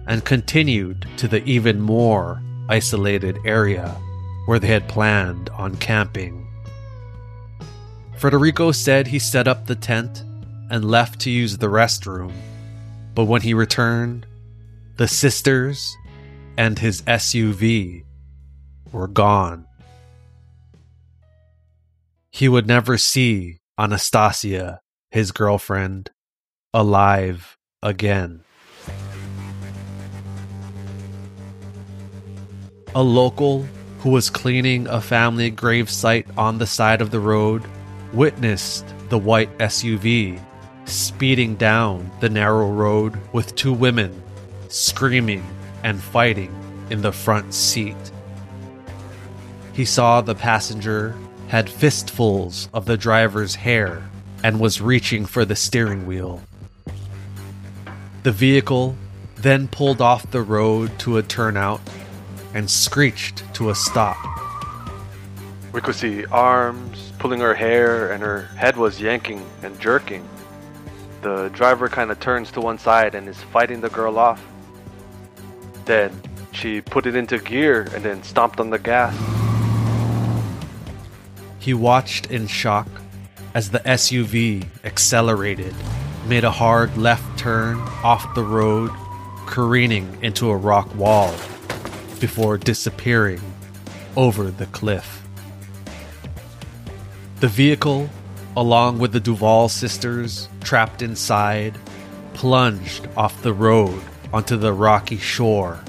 and 0.06 0.24
continued 0.24 1.06
to 1.16 1.28
the 1.28 1.42
even 1.44 1.80
more 1.80 2.42
isolated 2.68 3.38
area 3.44 3.96
where 4.46 4.58
they 4.58 4.68
had 4.68 4.88
planned 4.88 5.48
on 5.50 5.76
camping. 5.76 6.46
Federico 8.16 8.72
said 8.72 9.06
he 9.06 9.18
set 9.18 9.48
up 9.48 9.66
the 9.66 9.74
tent 9.74 10.24
and 10.70 10.84
left 10.84 11.20
to 11.20 11.30
use 11.30 11.58
the 11.58 11.66
restroom. 11.66 12.32
But 13.14 13.24
when 13.24 13.42
he 13.42 13.54
returned, 13.54 14.26
the 14.96 15.08
sisters 15.08 15.96
and 16.56 16.78
his 16.78 17.02
SUV 17.02 18.04
were 18.90 19.08
gone. 19.08 19.66
He 22.30 22.48
would 22.48 22.66
never 22.66 22.96
see 22.96 23.58
Anastasia, 23.78 24.80
his 25.10 25.32
girlfriend, 25.32 26.10
alive 26.74 27.58
again. 27.82 28.42
A 32.94 33.02
local 33.02 33.66
who 34.00 34.10
was 34.10 34.30
cleaning 34.30 34.86
a 34.86 35.00
family 35.00 35.50
gravesite 35.50 36.26
on 36.38 36.58
the 36.58 36.66
side 36.66 37.02
of 37.02 37.10
the 37.10 37.20
road 37.20 37.62
witnessed 38.12 38.86
the 39.10 39.18
white 39.18 39.56
SUV 39.58 40.40
speeding 40.86 41.56
down 41.56 42.10
the 42.20 42.28
narrow 42.28 42.70
road 42.70 43.18
with 43.32 43.54
two 43.54 43.72
women 43.72 44.22
screaming 44.68 45.44
and 45.84 46.00
fighting 46.00 46.54
in 46.90 47.02
the 47.02 47.12
front 47.12 47.52
seat. 47.52 47.96
He 49.74 49.84
saw 49.84 50.20
the 50.20 50.34
passenger 50.34 51.14
had 51.48 51.68
fistfuls 51.68 52.70
of 52.72 52.86
the 52.86 52.96
driver's 52.96 53.54
hair 53.54 54.02
and 54.42 54.58
was 54.58 54.80
reaching 54.80 55.26
for 55.26 55.44
the 55.44 55.56
steering 55.56 56.06
wheel. 56.06 56.40
The 58.22 58.32
vehicle 58.32 58.96
then 59.36 59.68
pulled 59.68 60.00
off 60.00 60.30
the 60.30 60.42
road 60.42 60.98
to 61.00 61.16
a 61.18 61.22
turnout 61.22 61.80
and 62.54 62.70
screeched 62.70 63.42
to 63.54 63.70
a 63.70 63.74
stop. 63.74 64.16
We 65.72 65.80
could 65.80 65.94
see 65.94 66.24
arms 66.26 67.12
pulling 67.18 67.40
her 67.40 67.54
hair, 67.54 68.12
and 68.12 68.22
her 68.22 68.42
head 68.56 68.76
was 68.76 69.00
yanking 69.00 69.44
and 69.62 69.78
jerking 69.80 70.28
the 71.22 71.48
driver 71.50 71.88
kind 71.88 72.10
of 72.10 72.18
turns 72.20 72.50
to 72.50 72.60
one 72.60 72.78
side 72.78 73.14
and 73.14 73.28
is 73.28 73.40
fighting 73.40 73.80
the 73.80 73.88
girl 73.88 74.18
off. 74.18 74.44
Then 75.84 76.20
she 76.52 76.80
put 76.80 77.06
it 77.06 77.14
into 77.14 77.38
gear 77.38 77.88
and 77.94 78.04
then 78.04 78.22
stomped 78.22 78.60
on 78.60 78.70
the 78.70 78.78
gas. 78.78 79.16
He 81.58 81.72
watched 81.72 82.26
in 82.26 82.48
shock 82.48 82.88
as 83.54 83.70
the 83.70 83.78
SUV 83.80 84.66
accelerated, 84.84 85.74
made 86.26 86.44
a 86.44 86.50
hard 86.50 86.96
left 86.96 87.38
turn 87.38 87.78
off 88.04 88.34
the 88.34 88.44
road, 88.44 88.90
careening 89.46 90.16
into 90.22 90.50
a 90.50 90.56
rock 90.56 90.94
wall 90.94 91.34
before 92.20 92.56
disappearing 92.56 93.40
over 94.16 94.50
the 94.50 94.66
cliff. 94.66 95.22
The 97.40 97.48
vehicle, 97.48 98.08
along 98.56 98.98
with 98.98 99.12
the 99.12 99.20
Duval 99.20 99.68
sisters 99.68 100.48
trapped 100.60 101.02
inside, 101.02 101.76
plunged 102.34 103.08
off 103.16 103.42
the 103.42 103.52
road 103.52 104.00
onto 104.32 104.56
the 104.56 104.72
rocky 104.72 105.18
shore 105.18 105.80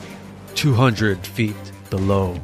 200 0.55 1.25
feet 1.25 1.55
below. 1.89 2.39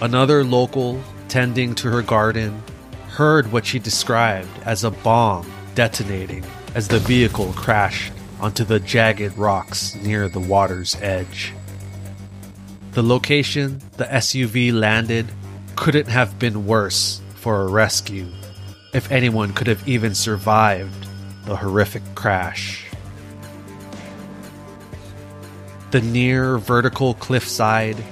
Another 0.00 0.44
local 0.44 1.02
tending 1.28 1.74
to 1.76 1.90
her 1.90 2.02
garden 2.02 2.62
heard 3.08 3.50
what 3.50 3.66
she 3.66 3.78
described 3.78 4.48
as 4.64 4.84
a 4.84 4.90
bomb 4.90 5.50
detonating 5.78 6.44
as 6.74 6.88
the 6.88 6.98
vehicle 6.98 7.52
crashed 7.52 8.12
onto 8.40 8.64
the 8.64 8.80
jagged 8.80 9.38
rocks 9.38 9.94
near 9.94 10.28
the 10.28 10.40
water's 10.40 10.96
edge. 11.00 11.54
The 12.94 13.02
location 13.04 13.80
the 13.96 14.06
SUV 14.06 14.72
landed 14.72 15.28
couldn't 15.76 16.08
have 16.08 16.36
been 16.36 16.66
worse 16.66 17.20
for 17.36 17.62
a 17.62 17.68
rescue 17.68 18.26
if 18.92 19.12
anyone 19.12 19.52
could 19.52 19.68
have 19.68 19.88
even 19.88 20.16
survived 20.16 21.06
the 21.44 21.54
horrific 21.54 22.02
crash. 22.16 22.84
The 25.92 26.00
near 26.00 26.58
vertical 26.58 27.14
cliffside 27.14 28.02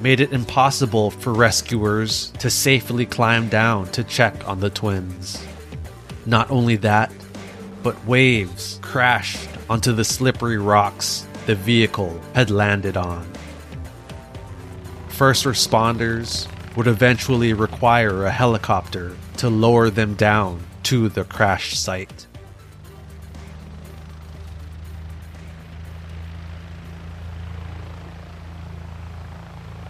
made 0.00 0.20
it 0.20 0.32
impossible 0.32 1.10
for 1.10 1.34
rescuers 1.34 2.30
to 2.38 2.48
safely 2.48 3.04
climb 3.04 3.50
down 3.50 3.88
to 3.92 4.04
check 4.04 4.48
on 4.48 4.60
the 4.60 4.70
twins. 4.70 5.46
Not 6.30 6.48
only 6.48 6.76
that, 6.76 7.10
but 7.82 8.06
waves 8.06 8.78
crashed 8.82 9.48
onto 9.68 9.92
the 9.92 10.04
slippery 10.04 10.58
rocks 10.58 11.26
the 11.46 11.56
vehicle 11.56 12.20
had 12.36 12.52
landed 12.52 12.96
on. 12.96 13.28
First 15.08 15.44
responders 15.44 16.46
would 16.76 16.86
eventually 16.86 17.52
require 17.52 18.26
a 18.26 18.30
helicopter 18.30 19.16
to 19.38 19.50
lower 19.50 19.90
them 19.90 20.14
down 20.14 20.62
to 20.84 21.08
the 21.08 21.24
crash 21.24 21.76
site. 21.76 22.28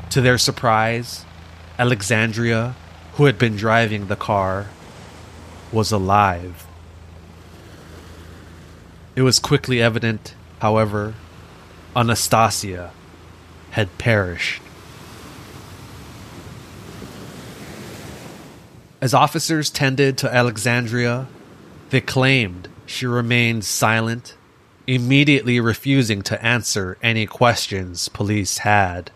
To 0.08 0.22
their 0.22 0.38
surprise, 0.38 1.26
Alexandria, 1.78 2.74
who 3.16 3.26
had 3.26 3.36
been 3.36 3.56
driving 3.56 4.06
the 4.06 4.16
car, 4.16 4.68
was 5.72 5.92
alive. 5.92 6.66
It 9.16 9.22
was 9.22 9.38
quickly 9.38 9.82
evident, 9.82 10.34
however, 10.60 11.14
Anastasia 11.94 12.92
had 13.72 13.96
perished. 13.98 14.62
As 19.00 19.14
officers 19.14 19.70
tended 19.70 20.18
to 20.18 20.34
Alexandria, 20.34 21.26
they 21.90 22.00
claimed 22.00 22.68
she 22.84 23.06
remained 23.06 23.64
silent, 23.64 24.36
immediately 24.86 25.58
refusing 25.58 26.22
to 26.22 26.44
answer 26.44 26.98
any 27.02 27.26
questions 27.26 28.08
police 28.08 28.58
had. 28.58 29.10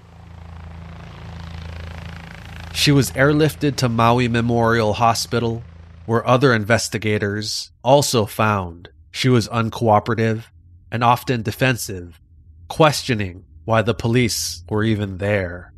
She 2.72 2.92
was 2.92 3.10
airlifted 3.12 3.76
to 3.76 3.88
Maui 3.88 4.26
Memorial 4.26 4.94
Hospital, 4.94 5.62
where 6.06 6.26
other 6.26 6.52
investigators 6.52 7.72
also 7.82 8.26
found 8.26 8.88
she 9.10 9.28
was 9.28 9.48
uncooperative 9.48 10.44
and 10.90 11.02
often 11.02 11.42
defensive, 11.42 12.20
questioning 12.68 13.44
why 13.64 13.82
the 13.82 13.94
police 13.94 14.62
were 14.68 14.84
even 14.84 15.18
there. 15.18 15.72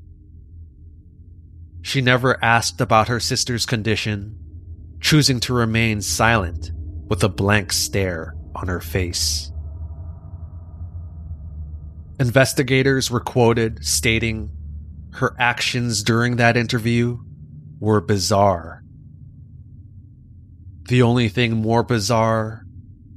She 1.83 2.01
never 2.01 2.43
asked 2.43 2.81
about 2.81 3.09
her 3.09 3.21
sister's 3.21 3.65
condition, 3.65 4.37
choosing 5.01 5.39
to 5.41 5.55
remain 5.55 6.01
silent 6.01 6.73
with 7.09 7.23
a 7.23 7.29
blank 7.29 7.73
stare 7.73 8.35
on 8.55 8.69
her 8.69 8.81
face. 8.81 9.53
Investigators 12.19 13.11
were 13.11 13.21
quoted 13.21 13.85
stating 13.85 14.51
her 15.13 15.37
actions 15.39 16.03
during 16.03 16.37
that 16.37 16.57
interview 16.57 17.19
were 17.79 18.01
bizarre. 18.01 18.83
The 20.89 21.03
only 21.03 21.29
thing 21.29 21.57
more 21.57 21.83
bizarre 21.83 22.65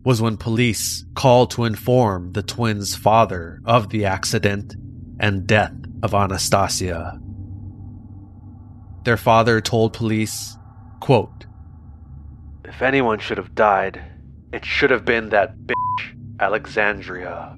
was 0.04 0.22
when 0.24 0.38
police 0.38 1.06
called 1.14 1.52
to 1.52 1.66
inform 1.66 2.32
the 2.32 2.42
twins' 2.42 2.96
father 2.96 3.62
of 3.64 3.90
the 3.90 4.06
accident 4.06 4.76
and 5.20 5.46
death 5.46 5.76
of 6.02 6.16
Anastasia. 6.16 7.20
Their 9.04 9.18
father 9.18 9.62
told 9.62 9.94
police, 9.94 10.58
quote, 11.00 11.46
If 12.66 12.82
anyone 12.82 13.20
should 13.20 13.38
have 13.38 13.54
died, 13.54 14.02
it 14.52 14.66
should 14.66 14.90
have 14.90 15.06
been 15.06 15.30
that 15.30 15.56
bitch, 15.60 16.40
Alexandria. 16.40 17.56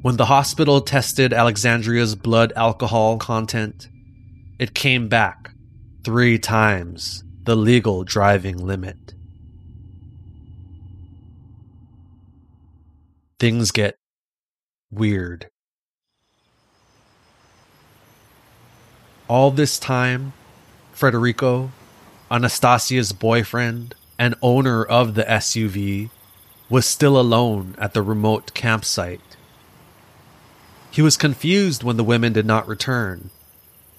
When 0.00 0.16
the 0.16 0.26
hospital 0.26 0.80
tested 0.80 1.34
Alexandria's 1.34 2.14
blood 2.14 2.54
alcohol 2.56 3.18
content, 3.18 3.88
it 4.58 4.72
came 4.72 5.08
back 5.08 5.52
three 6.06 6.38
times 6.38 7.24
the 7.42 7.56
legal 7.56 8.04
driving 8.04 8.56
limit. 8.56 9.12
Things 13.40 13.72
get 13.72 13.96
weird. 14.88 15.48
All 19.26 19.50
this 19.50 19.80
time, 19.80 20.32
Frederico, 20.94 21.70
Anastasia's 22.30 23.12
boyfriend 23.12 23.96
and 24.16 24.36
owner 24.40 24.84
of 24.84 25.16
the 25.16 25.24
SUV, 25.24 26.10
was 26.70 26.86
still 26.86 27.18
alone 27.18 27.74
at 27.78 27.94
the 27.94 28.02
remote 28.02 28.54
campsite. 28.54 29.36
He 30.92 31.02
was 31.02 31.16
confused 31.16 31.82
when 31.82 31.96
the 31.96 32.04
women 32.04 32.32
did 32.32 32.46
not 32.46 32.68
return, 32.68 33.30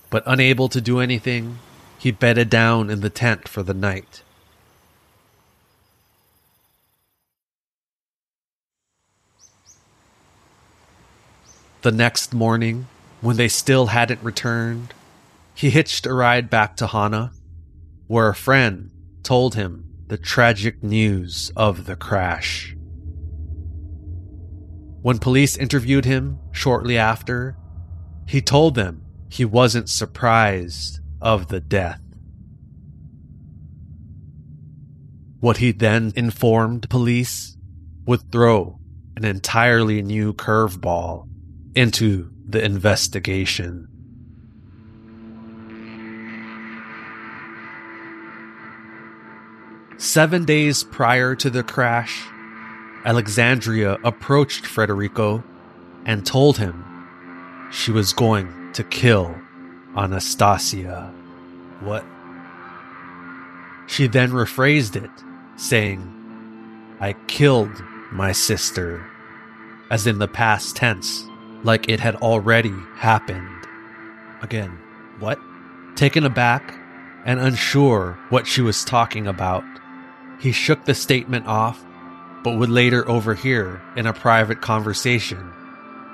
but 0.10 0.24
unable 0.26 0.70
to 0.70 0.80
do 0.80 1.02
anything, 1.02 1.60
he 2.08 2.12
bedded 2.12 2.50
down 2.50 2.90
in 2.90 3.02
the 3.02 3.10
tent 3.10 3.50
for 3.50 3.64
the 3.64 3.74
night. 3.74 4.24
The 11.82 11.92
next 11.92 12.34
morning, 12.34 12.88
when 13.20 13.36
they 13.36 13.50
still 13.50 13.88
hadn't 13.88 14.24
returned, 14.24 14.94
he 15.54 15.70
hitched 15.70 16.06
a 16.06 16.14
ride 16.14 16.50
back 16.50 16.78
to 16.78 16.88
Hana, 16.88 17.34
where 18.08 18.30
a 18.30 18.36
friend 18.36 18.90
told 19.22 19.56
him 19.56 19.84
the 20.08 20.18
tragic 20.18 20.82
news 20.82 21.52
of 21.58 21.88
the 21.88 21.98
crash. 21.98 22.74
When 25.02 25.20
police 25.20 25.58
interviewed 25.58 26.06
him 26.06 26.40
shortly 26.54 26.98
after, 26.98 27.58
he 28.26 28.42
told 28.42 28.76
them 28.76 29.02
he 29.28 29.44
wasn't 29.44 29.90
surprised 29.90 31.02
of 31.22 31.48
the 31.48 31.60
death. 31.60 32.02
What 35.40 35.58
he 35.58 35.72
then 35.72 36.14
informed 36.16 36.90
police 36.90 37.58
would 38.06 38.32
throw 38.32 38.80
an 39.16 39.26
entirely 39.26 40.02
new 40.02 40.34
curveball 40.34 41.28
into 41.76 42.32
the 42.48 42.64
investigation. 42.64 43.88
Seven 49.98 50.46
days 50.46 50.84
prior 50.84 51.36
to 51.36 51.50
the 51.50 51.64
crash, 51.64 52.24
Alexandria 53.04 53.98
approached 54.04 54.64
Frederico 54.64 55.44
and 56.06 56.26
told 56.26 56.58
him 56.58 56.84
she 57.72 57.92
was 57.92 58.14
going 58.14 58.72
to 58.74 58.84
kill 58.84 59.36
Anastasia. 59.98 61.12
What? 61.80 62.06
She 63.88 64.08
then 64.08 64.32
rephrased 64.32 64.96
it, 64.96 65.10
saying, 65.56 66.14
I 67.00 67.14
killed 67.28 67.84
my 68.12 68.32
sister, 68.32 69.06
as 69.90 70.06
in 70.06 70.20
the 70.20 70.28
past 70.28 70.76
tense, 70.76 71.26
like 71.64 71.90
it 71.90 72.00
had 72.00 72.16
already 72.18 72.74
happened. 72.96 73.50
Again, 74.42 74.78
what? 75.20 75.40
Taken 75.96 76.26
aback 76.26 76.76
and 77.26 77.40
unsure 77.40 78.18
what 78.30 78.46
she 78.46 78.62
was 78.62 78.86
talking 78.86 79.28
about, 79.28 79.64
he 80.40 80.52
shook 80.52 80.86
the 80.86 80.94
statement 80.94 81.48
off 81.48 81.84
but 82.44 82.58
would 82.58 82.70
later 82.70 83.08
overhear 83.10 83.82
in 83.96 84.06
a 84.06 84.14
private 84.14 84.62
conversation 84.62 85.52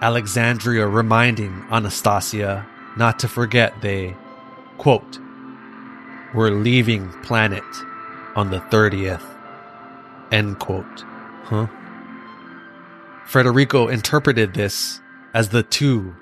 Alexandria 0.01 0.85
reminding 0.87 1.65
Anastasia 1.71 2.67
not 2.97 3.19
to 3.19 3.27
forget 3.27 3.81
they, 3.81 4.15
quote, 4.77 5.19
were 6.33 6.51
leaving 6.51 7.09
planet 7.21 7.63
on 8.35 8.49
the 8.49 8.59
30th, 8.59 9.23
end 10.31 10.59
quote. 10.59 11.03
Huh? 11.43 11.67
Frederico 13.25 13.91
interpreted 13.91 14.53
this 14.53 14.99
as 15.33 15.49
the 15.49 15.63
two 15.63 16.15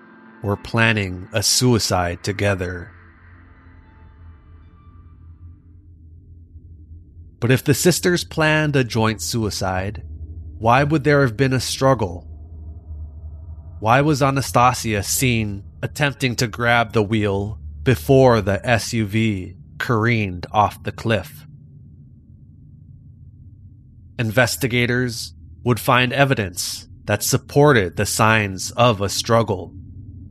were 0.44 0.58
planning 0.58 1.28
a 1.34 1.44
suicide 1.44 2.24
together. 2.24 2.92
But 7.40 7.52
if 7.52 7.64
the 7.64 7.74
sisters 7.74 8.24
planned 8.24 8.76
a 8.76 8.84
joint 8.84 9.22
suicide, 9.22 10.04
why 10.60 10.84
would 10.84 11.04
there 11.04 11.22
have 11.22 11.36
been 11.36 11.54
a 11.54 11.60
struggle? 11.60 12.28
Why 13.82 14.02
was 14.02 14.22
Anastasia 14.22 15.02
seen 15.02 15.64
attempting 15.82 16.36
to 16.36 16.46
grab 16.46 16.94
the 16.94 17.02
wheel 17.02 17.58
before 17.82 18.40
the 18.40 18.62
SUV 18.64 19.56
careened 19.80 20.46
off 20.52 20.84
the 20.84 20.92
cliff? 20.92 21.48
Investigators 24.20 25.34
would 25.64 25.80
find 25.80 26.14
evidence 26.14 26.90
that 27.06 27.24
supported 27.24 27.98
the 27.98 28.06
signs 28.06 28.70
of 28.70 29.02
a 29.02 29.10
struggle, 29.10 29.74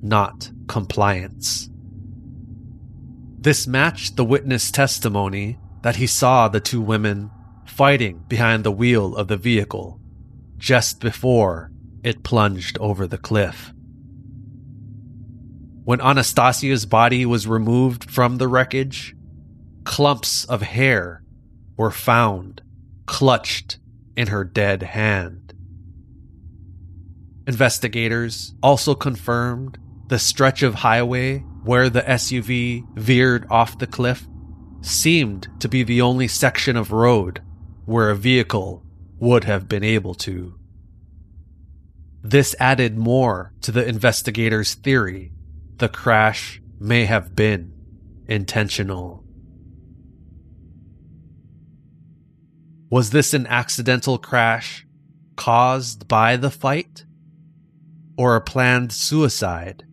not 0.00 0.52
compliance. 0.68 1.68
This 3.36 3.66
matched 3.66 4.14
the 4.14 4.24
witness 4.24 4.70
testimony 4.70 5.58
that 5.82 5.96
he 5.96 6.06
saw 6.06 6.46
the 6.46 6.60
two 6.60 6.80
women 6.80 7.32
fighting 7.66 8.22
behind 8.28 8.62
the 8.62 8.70
wheel 8.70 9.16
of 9.16 9.26
the 9.26 9.36
vehicle 9.36 10.00
just 10.56 11.00
before 11.00 11.72
it 12.02 12.22
plunged 12.22 12.78
over 12.78 13.06
the 13.06 13.18
cliff. 13.18 13.72
When 15.84 16.00
Anastasia's 16.00 16.86
body 16.86 17.26
was 17.26 17.46
removed 17.46 18.10
from 18.10 18.38
the 18.38 18.48
wreckage, 18.48 19.14
clumps 19.84 20.44
of 20.44 20.62
hair 20.62 21.22
were 21.76 21.90
found 21.90 22.62
clutched 23.06 23.78
in 24.16 24.28
her 24.28 24.44
dead 24.44 24.82
hand. 24.82 25.52
Investigators 27.46 28.54
also 28.62 28.94
confirmed 28.94 29.78
the 30.06 30.18
stretch 30.18 30.62
of 30.62 30.74
highway 30.74 31.38
where 31.64 31.90
the 31.90 32.02
SUV 32.02 32.86
veered 32.96 33.46
off 33.50 33.78
the 33.78 33.86
cliff 33.86 34.28
seemed 34.82 35.48
to 35.58 35.68
be 35.68 35.82
the 35.82 36.00
only 36.00 36.28
section 36.28 36.76
of 36.76 36.92
road 36.92 37.42
where 37.84 38.10
a 38.10 38.16
vehicle 38.16 38.84
would 39.18 39.44
have 39.44 39.68
been 39.68 39.82
able 39.82 40.14
to. 40.14 40.59
This 42.22 42.54
added 42.60 42.98
more 42.98 43.52
to 43.62 43.72
the 43.72 43.86
investigators' 43.86 44.74
theory 44.74 45.32
the 45.78 45.88
crash 45.88 46.60
may 46.78 47.06
have 47.06 47.34
been 47.34 47.72
intentional. 48.26 49.24
Was 52.90 53.10
this 53.10 53.32
an 53.32 53.46
accidental 53.46 54.18
crash 54.18 54.86
caused 55.36 56.06
by 56.06 56.36
the 56.36 56.50
fight? 56.50 57.06
Or 58.18 58.36
a 58.36 58.42
planned 58.42 58.92
suicide? 58.92 59.84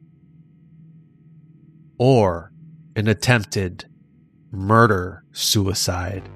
Or 1.98 2.52
an 2.98 3.08
attempted 3.08 3.86
murder 4.52 5.24
suicide? 5.32 6.30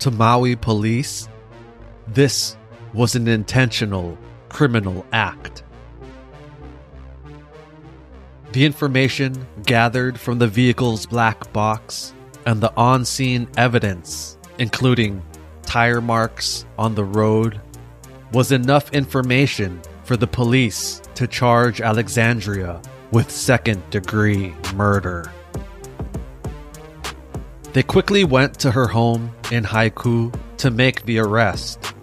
To 0.00 0.10
Maui 0.12 0.54
police, 0.54 1.28
this 2.06 2.56
was 2.94 3.16
an 3.16 3.26
intentional 3.26 4.16
criminal 4.48 5.04
act. 5.12 5.64
The 8.52 8.64
information 8.64 9.46
gathered 9.64 10.18
from 10.18 10.38
the 10.38 10.46
vehicle's 10.46 11.04
black 11.04 11.52
box 11.52 12.14
and 12.46 12.60
the 12.60 12.74
on 12.76 13.04
scene 13.04 13.48
evidence, 13.56 14.38
including 14.58 15.22
tire 15.62 16.00
marks 16.00 16.64
on 16.78 16.94
the 16.94 17.04
road, 17.04 17.60
was 18.32 18.52
enough 18.52 18.92
information 18.92 19.80
for 20.04 20.16
the 20.16 20.26
police 20.26 21.02
to 21.16 21.26
charge 21.26 21.80
Alexandria 21.80 22.80
with 23.10 23.30
second 23.30 23.82
degree 23.90 24.54
murder. 24.74 25.30
They 27.72 27.82
quickly 27.82 28.24
went 28.24 28.58
to 28.60 28.70
her 28.70 28.86
home 28.86 29.32
in 29.52 29.62
Haiku 29.64 30.34
to 30.56 30.70
make 30.70 31.04
the 31.04 31.18
arrest. 31.18 31.94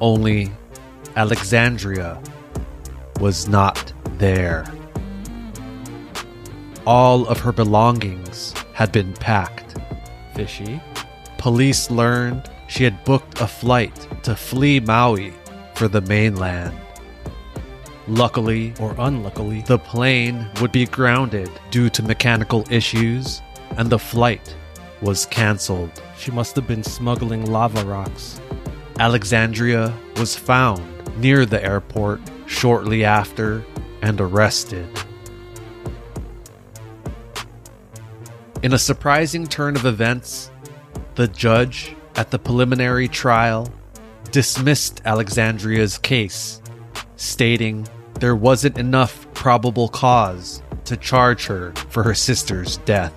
Only 0.00 0.50
Alexandria 1.16 2.20
was 3.20 3.46
not 3.46 3.92
there. 4.16 4.64
All 6.86 7.28
of 7.28 7.38
her 7.40 7.52
belongings 7.52 8.54
had 8.72 8.90
been 8.90 9.12
packed. 9.12 9.76
Fishy. 10.34 10.80
Police 11.36 11.90
learned 11.90 12.50
she 12.68 12.84
had 12.84 13.04
booked 13.04 13.40
a 13.40 13.46
flight 13.46 14.08
to 14.22 14.34
flee 14.34 14.80
Maui 14.80 15.34
for 15.74 15.88
the 15.88 16.00
mainland. 16.00 16.74
Luckily 18.08 18.72
or 18.80 18.94
unluckily, 18.98 19.60
the 19.62 19.78
plane 19.78 20.48
would 20.60 20.72
be 20.72 20.86
grounded 20.86 21.50
due 21.70 21.90
to 21.90 22.02
mechanical 22.02 22.64
issues, 22.70 23.42
and 23.76 23.90
the 23.90 23.98
flight 23.98 24.56
was 25.02 25.26
cancelled. 25.26 26.02
She 26.18 26.30
must 26.30 26.56
have 26.56 26.66
been 26.66 26.82
smuggling 26.82 27.50
lava 27.50 27.84
rocks. 27.84 28.40
Alexandria 28.98 29.96
was 30.16 30.36
found 30.36 30.82
near 31.18 31.46
the 31.46 31.64
airport 31.64 32.20
shortly 32.46 33.04
after 33.04 33.64
and 34.02 34.20
arrested. 34.20 34.86
In 38.62 38.74
a 38.74 38.78
surprising 38.78 39.46
turn 39.46 39.76
of 39.76 39.86
events, 39.86 40.50
the 41.14 41.28
judge 41.28 41.96
at 42.16 42.30
the 42.30 42.38
preliminary 42.38 43.08
trial 43.08 43.72
dismissed 44.30 45.00
Alexandria's 45.04 45.96
case, 45.98 46.60
stating 47.16 47.88
there 48.18 48.36
wasn't 48.36 48.76
enough 48.76 49.26
probable 49.32 49.88
cause 49.88 50.62
to 50.84 50.96
charge 50.96 51.46
her 51.46 51.72
for 51.88 52.02
her 52.02 52.14
sister's 52.14 52.76
death. 52.78 53.14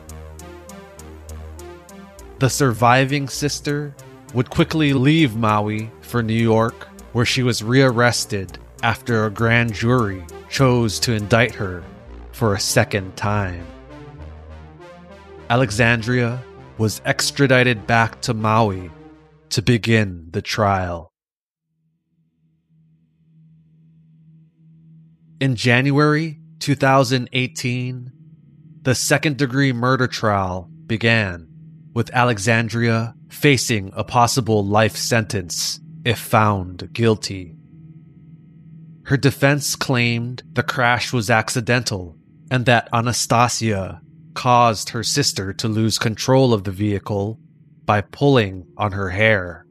The 2.39 2.49
surviving 2.49 3.27
sister 3.29 3.95
would 4.33 4.49
quickly 4.49 4.93
leave 4.93 5.35
Maui 5.35 5.91
for 6.01 6.23
New 6.23 6.33
York, 6.33 6.87
where 7.13 7.25
she 7.25 7.43
was 7.43 7.63
rearrested 7.63 8.57
after 8.81 9.25
a 9.25 9.31
grand 9.31 9.73
jury 9.73 10.25
chose 10.49 10.99
to 10.99 11.13
indict 11.13 11.55
her 11.55 11.83
for 12.31 12.53
a 12.53 12.59
second 12.59 13.15
time. 13.15 13.65
Alexandria 15.49 16.43
was 16.77 17.01
extradited 17.05 17.85
back 17.85 18.19
to 18.21 18.33
Maui 18.33 18.91
to 19.49 19.61
begin 19.61 20.27
the 20.31 20.41
trial. 20.41 21.11
In 25.39 25.55
January 25.55 26.39
2018, 26.59 28.11
the 28.81 28.95
second 28.95 29.37
degree 29.37 29.73
murder 29.73 30.07
trial 30.07 30.69
began, 30.87 31.52
with 31.93 32.13
Alexandria 32.13 33.15
facing 33.29 33.91
a 33.93 34.03
possible 34.03 34.65
life 34.65 34.95
sentence 34.95 35.79
if 36.03 36.19
found 36.19 36.91
guilty. 36.93 37.55
Her 39.05 39.17
defense 39.17 39.75
claimed 39.75 40.43
the 40.53 40.63
crash 40.63 41.13
was 41.13 41.29
accidental 41.29 42.17
and 42.49 42.65
that 42.65 42.89
Anastasia 42.93 44.01
caused 44.33 44.89
her 44.89 45.03
sister 45.03 45.53
to 45.53 45.67
lose 45.67 45.99
control 45.99 46.53
of 46.53 46.63
the 46.63 46.71
vehicle 46.71 47.39
by 47.85 48.01
pulling 48.01 48.65
on 48.77 48.93
her 48.93 49.09
hair. 49.09 49.65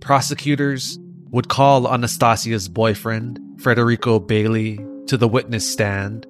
Prosecutors 0.00 0.98
would 1.30 1.48
call 1.48 1.88
Anastasia's 1.92 2.68
boyfriend, 2.68 3.40
Frederico 3.56 4.24
Bailey, 4.24 4.78
to 5.06 5.16
the 5.16 5.28
witness 5.28 5.70
stand, 5.70 6.26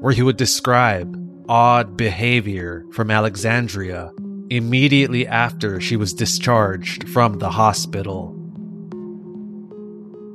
where 0.00 0.12
he 0.12 0.22
would 0.22 0.36
describe 0.36 1.16
odd 1.48 1.96
behavior 1.96 2.84
from 2.92 3.10
Alexandria 3.10 4.12
immediately 4.50 5.26
after 5.26 5.80
she 5.80 5.96
was 5.96 6.12
discharged 6.12 7.08
from 7.08 7.38
the 7.38 7.50
hospital. 7.50 8.34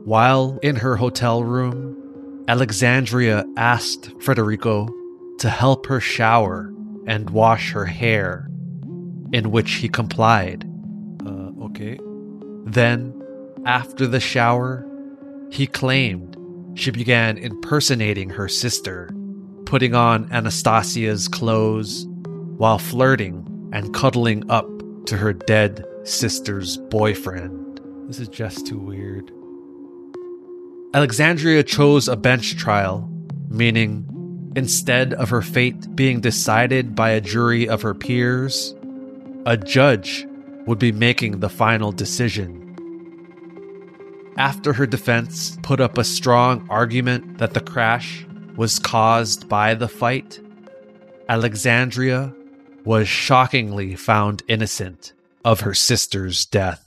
While 0.06 0.58
in 0.64 0.78
her 0.78 0.96
hotel 0.96 1.44
room, 1.44 2.46
Alexandria 2.48 3.46
asked 3.58 4.18
Frederico 4.20 4.90
to 5.40 5.50
help 5.50 5.86
her 5.88 6.00
shower 6.00 6.74
and 7.06 7.30
wash 7.30 7.72
her 7.74 7.86
hair, 7.86 8.50
in 9.34 9.52
which 9.52 9.74
he 9.74 9.90
complied. 9.90 10.64
Uh, 11.26 11.66
okay. 11.66 12.00
Then, 12.66 13.14
after 13.66 14.08
the 14.08 14.20
shower, 14.20 14.88
he 15.52 15.68
claimed 15.68 16.38
she 16.76 16.92
began 16.92 17.38
impersonating 17.38 18.30
her 18.30 18.48
sister, 18.48 19.10
putting 19.68 19.94
on 19.94 20.32
Anastasia's 20.32 21.28
clothes 21.28 22.08
while 22.56 22.78
flirting 22.78 23.70
and 23.74 23.94
cuddling 23.94 24.50
up 24.50 24.66
to 25.06 25.18
her 25.18 25.34
dead 25.34 25.86
sister's 26.06 26.78
boyfriend. 26.78 27.82
This 28.08 28.18
is 28.18 28.30
just 28.30 28.66
too 28.66 28.80
weird. 28.80 29.30
Alexandria 30.94 31.64
chose 31.64 32.08
a 32.08 32.16
bench 32.16 32.56
trial, 32.56 33.10
meaning 33.50 34.54
instead 34.56 35.14
of 35.16 35.30
her 35.30 35.42
fate 35.42 35.94
being 35.94 36.22
decided 36.22 36.96
by 36.96 37.10
a 37.10 37.20
jury 37.20 37.68
of 37.68 37.82
her 37.82 37.94
peers, 37.94 38.74
a 39.46 39.58
judge 39.58 40.26
would 40.66 40.80
be 40.80 40.94
making 40.94 41.42
the 41.42 41.50
final 41.50 41.92
decision. 41.92 42.64
After 44.38 44.72
her 44.72 44.86
defense 44.86 45.58
put 45.62 45.82
up 45.82 45.98
a 45.98 46.06
strong 46.06 46.66
argument 46.70 47.40
that 47.40 47.54
the 47.54 47.60
crash 47.60 48.27
was 48.58 48.80
caused 48.80 49.48
by 49.48 49.76
the 49.76 49.88
fight, 49.88 50.40
Alexandria 51.30 52.34
was 52.84 53.08
shockingly 53.08 53.96
found 53.96 54.42
innocent 54.48 55.14
of 55.46 55.62
her 55.62 55.74
sister's 55.74 56.46
death. 56.46 56.84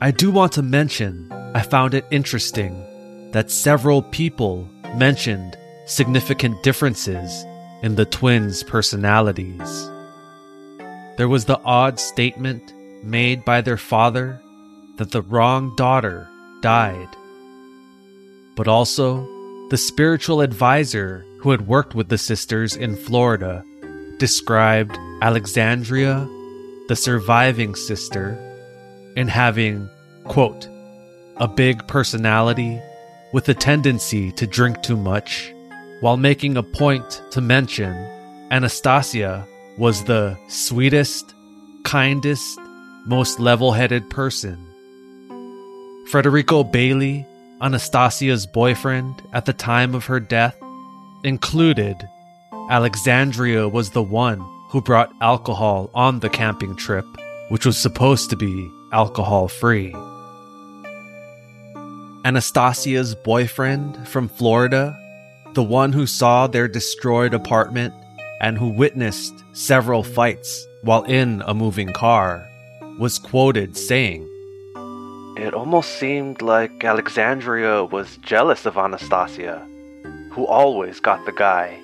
I 0.00 0.12
do 0.12 0.30
want 0.30 0.52
to 0.52 0.62
mention 0.62 1.30
I 1.54 1.62
found 1.62 1.92
it 1.92 2.06
interesting 2.10 3.30
that 3.32 3.50
several 3.50 4.00
people 4.02 4.68
mentioned 4.94 5.58
significant 5.86 6.62
differences 6.62 7.44
in 7.82 7.96
the 7.96 8.06
twins' 8.06 8.62
personalities. 8.62 9.90
There 11.16 11.28
was 11.28 11.44
the 11.44 11.60
odd 11.64 11.98
statement 11.98 12.72
made 13.02 13.44
by 13.44 13.60
their 13.60 13.76
father 13.76 14.40
that 14.96 15.12
the 15.12 15.22
wrong 15.22 15.74
daughter 15.76 16.28
died, 16.60 17.08
but 18.56 18.68
also 18.68 19.26
the 19.70 19.76
spiritual 19.76 20.40
advisor 20.40 21.24
who 21.40 21.50
had 21.50 21.66
worked 21.66 21.94
with 21.94 22.08
the 22.08 22.18
sisters 22.18 22.74
in 22.74 22.96
Florida 22.96 23.64
described 24.18 24.98
Alexandria, 25.22 26.26
the 26.88 26.96
surviving 26.96 27.74
sister, 27.74 28.36
in 29.16 29.28
having, 29.28 29.88
quote, 30.24 30.68
a 31.36 31.46
big 31.46 31.86
personality 31.86 32.80
with 33.32 33.48
a 33.48 33.54
tendency 33.54 34.32
to 34.32 34.46
drink 34.46 34.82
too 34.82 34.96
much, 34.96 35.52
while 36.00 36.16
making 36.16 36.56
a 36.56 36.62
point 36.62 37.22
to 37.30 37.40
mention 37.40 37.94
Anastasia 38.50 39.46
was 39.76 40.04
the 40.04 40.36
sweetest, 40.48 41.34
kindest, 41.84 42.58
most 43.08 43.40
level 43.40 43.72
headed 43.72 44.10
person. 44.10 44.58
Frederico 46.10 46.70
Bailey, 46.70 47.26
Anastasia's 47.62 48.46
boyfriend 48.46 49.22
at 49.32 49.46
the 49.46 49.54
time 49.54 49.94
of 49.94 50.04
her 50.04 50.20
death, 50.20 50.54
included 51.24 51.96
Alexandria 52.70 53.66
was 53.66 53.90
the 53.90 54.02
one 54.02 54.40
who 54.68 54.82
brought 54.82 55.10
alcohol 55.22 55.90
on 55.94 56.20
the 56.20 56.28
camping 56.28 56.76
trip, 56.76 57.06
which 57.48 57.64
was 57.64 57.78
supposed 57.78 58.28
to 58.28 58.36
be 58.36 58.70
alcohol 58.92 59.48
free. 59.48 59.94
Anastasia's 62.26 63.14
boyfriend 63.14 64.06
from 64.06 64.28
Florida, 64.28 64.94
the 65.54 65.62
one 65.62 65.92
who 65.94 66.06
saw 66.06 66.46
their 66.46 66.68
destroyed 66.68 67.32
apartment 67.32 67.94
and 68.42 68.58
who 68.58 68.68
witnessed 68.68 69.32
several 69.54 70.02
fights 70.02 70.66
while 70.82 71.04
in 71.04 71.42
a 71.46 71.54
moving 71.54 71.92
car, 71.92 72.47
was 72.98 73.18
quoted 73.18 73.76
saying, 73.76 74.28
It 75.36 75.54
almost 75.54 75.98
seemed 75.98 76.42
like 76.42 76.84
Alexandria 76.84 77.84
was 77.84 78.18
jealous 78.18 78.66
of 78.66 78.76
Anastasia, 78.76 79.66
who 80.32 80.44
always 80.46 80.98
got 80.98 81.24
the 81.24 81.32
guy. 81.32 81.78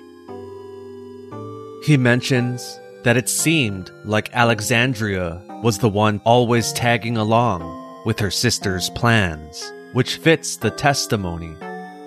He 1.83 1.97
mentions 1.97 2.79
that 3.03 3.15
it 3.15 3.29
seemed 3.29 3.91
like 4.03 4.33
Alexandria 4.33 5.41
was 5.63 5.77
the 5.77 5.89
one 5.89 6.19
always 6.25 6.73
tagging 6.73 7.17
along 7.17 7.61
with 8.05 8.19
her 8.19 8.31
sister's 8.31 8.89
plans, 8.89 9.71
which 9.93 10.17
fits 10.17 10.57
the 10.57 10.71
testimony. 10.71 11.55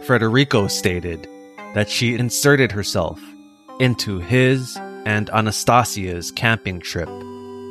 Frederico 0.05 0.71
stated 0.71 1.27
that 1.75 1.89
she 1.89 2.15
inserted 2.15 2.73
herself 2.73 3.21
into 3.81 4.19
his 4.19 4.77
and 5.07 5.31
Anastasia's 5.31 6.31
camping 6.33 6.81
trip 6.81 7.09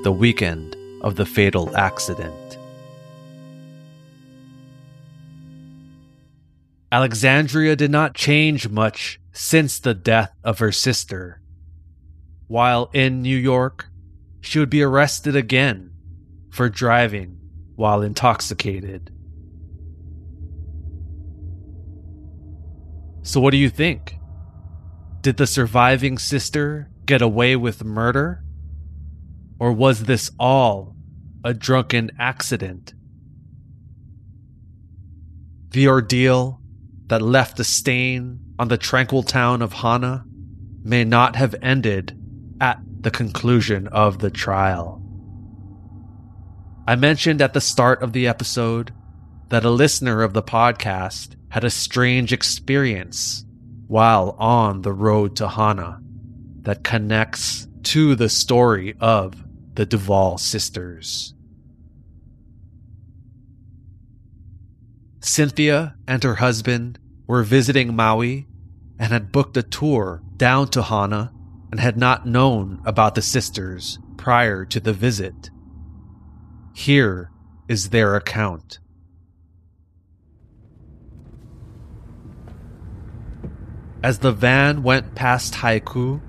the 0.03 0.15
weekend 0.17 0.76
of 1.01 1.15
the 1.15 1.25
fatal 1.25 1.75
accident. 1.75 2.57
Alexandria 6.91 7.75
did 7.75 7.91
not 7.91 8.13
change 8.15 8.69
much 8.69 9.19
since 9.33 9.79
the 9.79 9.93
death 9.93 10.31
of 10.43 10.59
her 10.59 10.71
sister. 10.71 11.41
While 12.47 12.89
in 12.93 13.21
New 13.21 13.35
York, 13.35 13.87
she 14.39 14.59
would 14.59 14.69
be 14.69 14.81
arrested 14.81 15.35
again 15.35 15.91
for 16.49 16.69
driving 16.69 17.37
while 17.75 18.01
intoxicated. 18.01 19.11
So, 23.21 23.41
what 23.41 23.51
do 23.51 23.57
you 23.57 23.69
think? 23.69 24.17
Did 25.19 25.35
the 25.35 25.45
surviving 25.45 26.17
sister 26.17 26.89
get 27.05 27.21
away 27.21 27.57
with 27.57 27.83
murder? 27.83 28.41
Or 29.59 29.71
was 29.71 30.03
this 30.03 30.31
all 30.39 30.95
a 31.43 31.53
drunken 31.53 32.11
accident? 32.19 32.93
The 35.71 35.87
ordeal 35.87 36.61
that 37.07 37.21
left 37.21 37.59
a 37.59 37.63
stain 37.63 38.39
on 38.59 38.67
the 38.67 38.77
tranquil 38.77 39.23
town 39.23 39.61
of 39.61 39.73
Hana 39.73 40.25
may 40.83 41.03
not 41.03 41.35
have 41.35 41.55
ended 41.61 42.17
at 42.59 42.79
the 43.01 43.11
conclusion 43.11 43.87
of 43.87 44.19
the 44.19 44.31
trial. 44.31 45.01
I 46.87 46.95
mentioned 46.95 47.41
at 47.41 47.53
the 47.53 47.61
start 47.61 48.01
of 48.01 48.13
the 48.13 48.27
episode 48.27 48.93
that 49.49 49.65
a 49.65 49.69
listener 49.69 50.23
of 50.23 50.33
the 50.33 50.43
podcast 50.43 51.35
had 51.49 51.63
a 51.63 51.69
strange 51.69 52.33
experience 52.33 53.45
while 53.87 54.35
on 54.37 54.81
the 54.81 54.93
road 54.93 55.35
to 55.37 55.47
Hana 55.47 55.99
that 56.61 56.83
connects 56.83 57.67
to 57.83 58.15
the 58.15 58.29
story 58.29 58.95
of 58.99 59.46
the 59.77 59.85
Duval 59.85 60.39
sisters. 60.39 61.35
Cynthia 65.19 65.95
and 66.07 66.23
her 66.23 66.35
husband 66.35 66.97
were 67.27 67.43
visiting 67.43 67.95
Maui 67.95 68.47
and 68.97 69.13
had 69.13 69.31
booked 69.31 69.55
a 69.55 69.61
tour 69.61 70.23
down 70.35 70.69
to 70.69 70.81
Hana 70.81 71.31
and 71.69 71.79
had 71.79 71.95
not 71.95 72.25
known 72.25 72.81
about 72.85 73.13
the 73.13 73.21
sisters 73.21 73.99
prior 74.17 74.65
to 74.65 74.79
the 74.79 74.93
visit. 74.93 75.51
Here 76.73 77.29
is 77.67 77.91
their 77.91 78.15
account. 78.15 78.79
As 84.01 84.19
the 84.19 84.31
van 84.31 84.81
went 84.81 85.13
past 85.13 85.53
Haiku, 85.53 86.19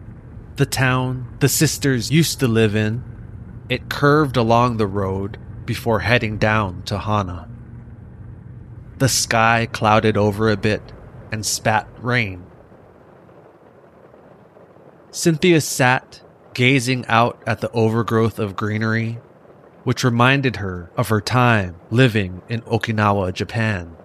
the 0.56 0.66
town 0.66 1.34
the 1.40 1.48
sisters 1.48 2.10
used 2.10 2.40
to 2.40 2.48
live 2.48 2.76
in, 2.76 3.02
it 3.68 3.88
curved 3.88 4.36
along 4.36 4.76
the 4.76 4.86
road 4.86 5.38
before 5.64 6.00
heading 6.00 6.38
down 6.38 6.82
to 6.84 6.98
Hana. 6.98 7.48
The 8.98 9.08
sky 9.08 9.68
clouded 9.70 10.16
over 10.16 10.50
a 10.50 10.56
bit 10.56 10.92
and 11.30 11.44
spat 11.44 11.86
rain. 12.00 12.44
Cynthia 15.10 15.60
sat, 15.60 16.22
gazing 16.54 17.06
out 17.06 17.42
at 17.46 17.60
the 17.60 17.70
overgrowth 17.72 18.38
of 18.38 18.56
greenery, 18.56 19.18
which 19.84 20.04
reminded 20.04 20.56
her 20.56 20.90
of 20.96 21.08
her 21.08 21.20
time 21.20 21.76
living 21.90 22.42
in 22.48 22.62
Okinawa, 22.62 23.32
Japan. 23.32 23.96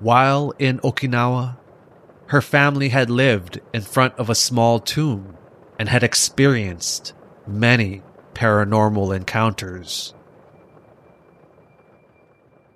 While 0.00 0.52
in 0.58 0.78
Okinawa, 0.80 1.56
her 2.26 2.40
family 2.42 2.90
had 2.90 3.10
lived 3.10 3.60
in 3.72 3.82
front 3.82 4.14
of 4.14 4.30
a 4.30 4.34
small 4.34 4.80
tomb 4.80 5.36
and 5.78 5.88
had 5.88 6.02
experienced 6.02 7.12
many 7.48 8.02
paranormal 8.34 9.14
encounters. 9.14 10.14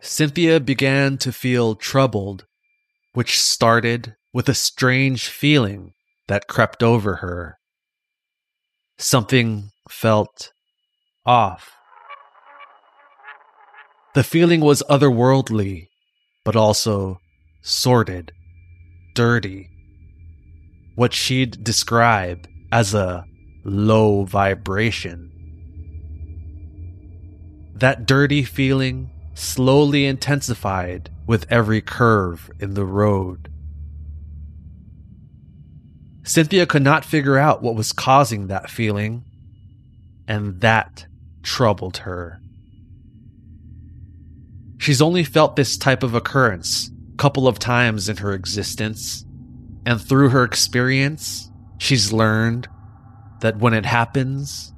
Cynthia 0.01 0.59
began 0.59 1.17
to 1.19 1.33
feel 1.33 1.77
troubled, 1.77 2.47
which 3.13 3.39
started 3.39 4.17
with 4.33 4.49
a 4.49 4.55
strange 4.55 5.29
feeling 5.29 5.93
that 6.27 6.49
crept 6.49 6.83
over 6.83 7.17
her. 7.17 7.59
Something 8.99 9.71
felt 9.89 10.53
off. 11.25 11.73
The 14.15 14.25
feeling 14.25 14.61
was 14.61 14.83
otherworldly, 14.91 15.89
but 16.45 16.57
also 16.57 17.19
sordid 17.63 18.33
dirty. 19.15 19.69
What 20.95 21.13
she'd 21.13 21.63
describe 21.63 22.47
as 22.71 22.95
a 22.95 23.25
low 23.65 24.25
vibration. 24.25 25.31
That 27.75 28.07
dirty 28.07 28.45
feeling 28.45 29.11
slowly 29.35 30.05
intensified 30.07 31.11
with 31.27 31.51
every 31.51 31.81
curve 31.81 32.51
in 32.61 32.75
the 32.75 32.85
road. 32.85 33.49
Cynthia 36.25 36.67
could 36.67 36.83
not 36.83 37.05
figure 37.05 37.39
out 37.39 37.63
what 37.63 37.75
was 37.75 37.93
causing 37.93 38.47
that 38.47 38.71
feeling, 38.71 39.25
and 40.29 40.61
that 40.61 41.07
troubled 41.43 41.99
her. 41.99 42.41
She's 44.79 45.03
only 45.03 45.25
felt 45.25 45.57
this 45.57 45.77
type 45.77 46.03
of 46.03 46.15
occurrence 46.15 46.91
a 47.15 47.17
couple 47.17 47.49
of 47.49 47.59
times 47.59 48.09
in 48.09 48.19
her 48.19 48.33
existence, 48.33 49.25
and 49.85 50.01
through 50.01 50.29
her 50.31 50.45
experience, 50.45 51.51
she's 51.79 52.13
learned 52.13 52.69
that 53.43 53.59
when 53.59 53.75
it 53.75 53.85
happens, 53.85 54.73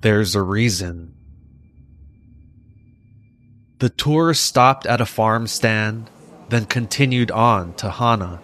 there's 0.00 0.34
a 0.34 0.40
reason. 0.40 1.14
The 3.78 3.90
tour 3.90 4.32
stopped 4.32 4.86
at 4.86 5.02
a 5.02 5.06
farm 5.06 5.46
stand, 5.46 6.08
then 6.48 6.64
continued 6.64 7.30
on 7.30 7.74
to 7.74 7.90
Hana, 7.90 8.40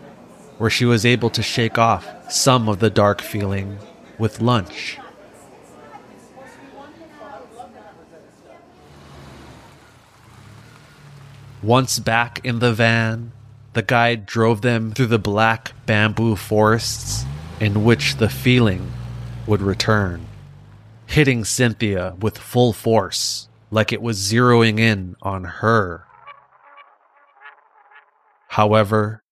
where 0.58 0.68
she 0.68 0.84
was 0.84 1.06
able 1.06 1.30
to 1.30 1.42
shake 1.42 1.78
off 1.78 2.30
some 2.30 2.68
of 2.68 2.80
the 2.80 2.90
dark 2.90 3.22
feeling 3.22 3.78
with 4.18 4.42
lunch. 4.42 4.98
Once 11.62 11.98
back 11.98 12.44
in 12.44 12.58
the 12.58 12.74
van, 12.74 13.32
the 13.72 13.82
guide 13.82 14.26
drove 14.26 14.60
them 14.60 14.92
through 14.92 15.06
the 15.06 15.18
black 15.18 15.72
bamboo 15.86 16.36
forests 16.36 17.24
in 17.58 17.84
which 17.84 18.16
the 18.16 18.28
feeling 18.28 18.92
would 19.46 19.62
return, 19.62 20.26
hitting 21.06 21.44
Cynthia 21.44 22.14
with 22.20 22.38
full 22.38 22.72
force 22.72 23.48
like 23.70 23.92
it 23.92 24.02
was 24.02 24.18
zeroing 24.18 24.78
in 24.78 25.16
on 25.22 25.44
her. 25.44 26.04
However, 28.48 29.22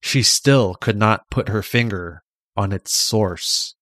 she 0.00 0.22
still 0.22 0.74
could 0.74 0.96
not 0.96 1.28
put 1.30 1.48
her 1.48 1.62
finger 1.62 2.22
on 2.56 2.72
its 2.72 2.92
source. 2.92 3.74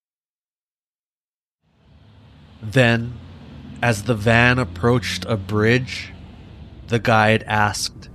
Then, 2.63 3.15
as 3.83 4.05
the 4.05 4.15
van 4.15 4.59
approached 4.59 5.25
a 5.27 5.37
bridge, 5.37 6.13
the 6.89 6.99
guide 6.99 7.45
asked, 7.47 8.09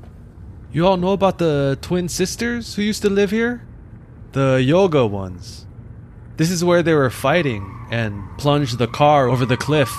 You 0.72 0.88
all 0.88 0.98
know 0.98 1.14
about 1.14 1.38
the 1.38 1.78
twin 1.82 2.10
sisters 2.10 2.76
who 2.76 2.82
used 2.82 3.04
to 3.04 3.10
live 3.10 3.32
here? 3.32 3.66
The 4.34 4.62
yoga 4.64 5.06
ones. 5.06 5.68
This 6.36 6.50
is 6.50 6.64
where 6.64 6.82
they 6.82 6.94
were 6.96 7.12
fighting 7.12 7.88
and 7.92 8.24
plunged 8.38 8.80
the 8.80 8.88
car 8.88 9.30
over 9.30 9.46
the 9.46 9.58
cliff. 9.58 9.90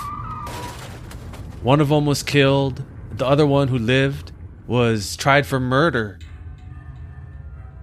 One 1.61 1.79
of 1.79 1.89
them 1.89 2.05
was 2.05 2.23
killed, 2.23 2.83
the 3.11 3.25
other 3.25 3.45
one 3.45 3.69
who 3.69 3.77
lived 3.77 4.33
was 4.67 5.15
tried 5.15 5.45
for 5.45 5.59
murder. 5.59 6.19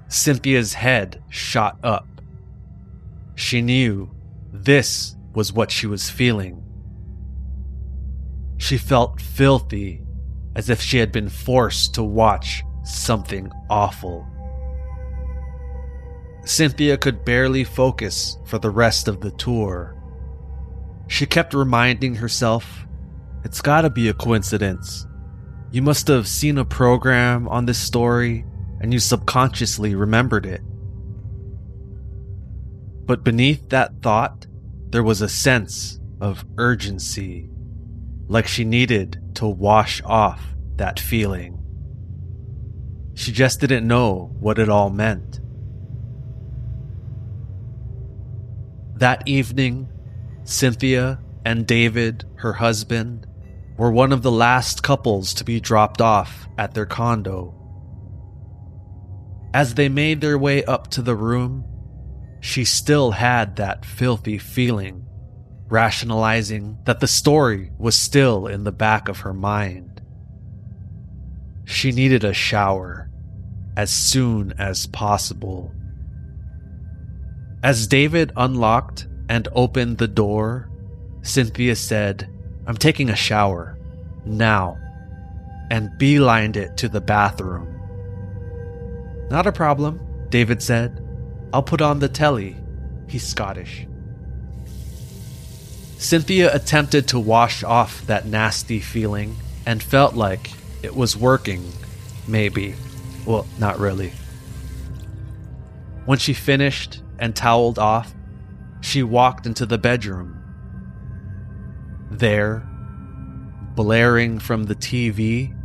Cynthia's 0.09 0.75
head 0.75 1.23
shot 1.31 1.79
up. 1.83 2.07
She 3.35 3.62
knew 3.62 4.11
this 4.53 5.17
was 5.35 5.53
what 5.53 5.71
she 5.71 5.87
was 5.87 6.11
feeling. 6.11 6.62
She 8.59 8.77
felt 8.77 9.21
filthy, 9.21 10.03
as 10.55 10.69
if 10.69 10.83
she 10.83 10.99
had 10.99 11.11
been 11.11 11.31
forced 11.31 11.95
to 11.95 12.03
watch 12.03 12.62
something 12.85 13.51
awful. 13.71 14.27
Cynthia 16.45 16.99
could 16.99 17.25
barely 17.25 17.65
focus 17.65 18.39
for 18.45 18.59
the 18.59 18.71
rest 18.71 19.07
of 19.09 19.21
the 19.21 19.31
tour. 19.33 19.97
She 21.07 21.27
kept 21.27 21.55
reminding 21.55 22.17
herself, 22.17 22.87
it's 23.45 23.61
gotta 23.61 23.91
be 23.91 24.09
a 24.09 24.15
coincidence. 24.15 25.07
You 25.71 25.83
must 25.83 26.09
have 26.09 26.27
seen 26.27 26.59
a 26.59 26.65
program 26.65 27.49
on 27.49 27.67
this 27.67 27.79
story 27.79 28.45
and 28.81 28.93
you 28.93 28.99
subconsciously 28.99 29.95
remembered 29.95 30.47
it. 30.47 30.61
But 33.05 33.25
beneath 33.25 33.69
that 33.69 34.03
thought, 34.03 34.47
there 34.91 35.03
was 35.03 35.23
a 35.23 35.29
sense 35.29 36.01
of 36.21 36.45
urgency, 36.59 37.49
like 38.27 38.47
she 38.47 38.65
needed 38.65 39.21
to 39.35 39.47
wash 39.47 40.03
off 40.05 40.55
that 40.77 40.99
feeling. 40.99 41.59
She 43.15 43.33
just 43.33 43.61
didn't 43.61 43.87
know 43.87 44.35
what 44.41 44.59
it 44.59 44.69
all 44.69 44.91
meant. 44.91 45.42
That 49.03 49.27
evening, 49.27 49.88
Cynthia 50.45 51.19
and 51.45 51.67
David, 51.67 52.25
her 52.37 52.53
husband, 52.53 53.27
were 53.77 53.91
one 53.91 54.12
of 54.12 54.23
the 54.23 54.31
last 54.31 54.85
couples 54.85 55.35
to 55.35 55.45
be 55.45 55.59
dropped 55.59 56.01
off 56.01 56.47
at 56.57 56.75
their 56.75 56.87
condo. 56.87 57.53
As 59.53 59.75
they 59.75 59.88
made 59.88 60.21
their 60.21 60.38
way 60.38 60.62
up 60.67 60.87
to 60.91 61.03
the 61.03 61.17
room, 61.17 61.65
she 62.38 62.65
still 62.65 63.11
had 63.11 63.57
that 63.57 63.85
filthy 63.85 64.38
feeling, 64.38 65.05
rationalizing 65.67 66.79
that 66.85 67.01
the 67.01 67.09
story 67.09 67.73
was 67.79 67.97
still 67.97 68.47
in 68.47 68.62
the 68.62 68.71
back 68.71 69.09
of 69.09 69.19
her 69.19 69.35
mind. 69.35 70.01
She 71.65 71.91
needed 71.91 72.23
a 72.23 72.33
shower 72.33 73.11
as 73.77 73.91
soon 73.91 74.53
as 74.59 74.87
possible. 74.87 75.75
As 77.62 77.87
David 77.87 78.33
unlocked 78.37 79.07
and 79.29 79.46
opened 79.53 79.98
the 79.98 80.09
door, 80.09 80.68
Cynthia 81.22 81.77
said, 81.77 82.29
I'm 82.66 82.77
taking 82.77 83.09
a 83.09 83.16
shower. 83.16 83.79
Now. 84.25 84.79
And 85.70 85.90
beelined 85.98 86.57
it 86.57 86.77
to 86.79 86.88
the 86.88 87.01
bathroom. 87.01 87.68
Not 89.31 89.46
a 89.46 89.53
problem, 89.53 90.01
David 90.29 90.61
said. 90.62 91.03
I'll 91.53 91.62
put 91.62 91.81
on 91.81 92.01
the 92.01 92.09
telly. 92.09 92.57
He's 93.09 93.27
Scottish. 93.27 93.87
Cynthia 95.98 96.53
attempted 96.53 97.07
to 97.09 97.20
wash 97.20 97.62
off 97.62 98.05
that 98.09 98.27
nasty 98.27 98.81
feeling 98.81 99.37
and 99.66 99.81
felt 99.81 100.14
like 100.14 100.51
it 100.83 100.96
was 100.96 101.16
working, 101.16 101.70
maybe. 102.27 102.75
Well, 103.25 103.46
not 103.61 103.79
really. 103.79 104.12
When 106.07 106.18
she 106.18 106.35
finished, 106.35 107.02
and 107.23 107.37
toweled 107.37 107.79
off, 107.79 108.17
she 108.81 109.05
walked 109.05 109.47
into 109.47 109.65
the 109.65 109.79
bedroom. 109.79 110.37
There, 112.11 112.69
blaring 113.77 114.41
from 114.41 114.65
the 114.65 114.75
TV, 114.75 115.57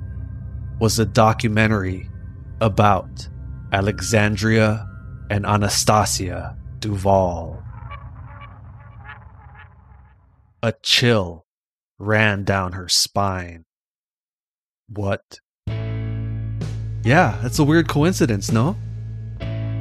was 0.79 0.99
a 0.99 1.05
documentary 1.05 2.11
about 2.61 3.27
Alexandria 3.73 4.87
and 5.31 5.47
Anastasia 5.47 6.55
Duval. 6.77 7.63
A 10.61 10.73
chill 10.83 11.47
ran 11.97 12.43
down 12.43 12.73
her 12.73 12.87
spine. 12.87 13.65
What? 14.89 15.39
Yeah, 17.03 17.39
that's 17.41 17.57
a 17.57 17.63
weird 17.63 17.87
coincidence, 17.87 18.51
no? 18.51 18.75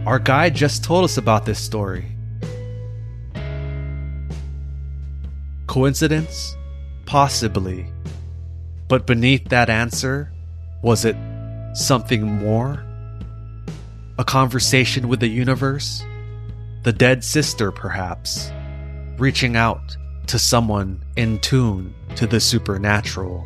Our 0.07 0.21
guide 0.21 0.55
just 0.55 0.85
told 0.85 1.03
us 1.03 1.17
about 1.17 1.47
this 1.47 1.59
story. 1.59 2.05
Coincidence? 5.67 6.55
Possibly. 7.07 7.87
But 8.87 9.05
beneath 9.05 9.49
that 9.49 9.69
answer, 9.69 10.33
was 10.81 11.05
it 11.05 11.17
something 11.75 12.23
more? 12.25 12.87
A 14.17 14.25
conversation 14.25 15.09
with 15.09 15.19
the 15.19 15.27
universe? 15.27 16.05
The 16.85 16.93
dead 16.93 17.25
sister, 17.25 17.73
perhaps, 17.73 18.53
reaching 19.19 19.57
out 19.57 19.97
to 20.29 20.39
someone 20.39 21.05
in 21.17 21.41
tune 21.41 21.93
to 22.15 22.29
the 22.29 22.39
supernatural. 22.39 23.45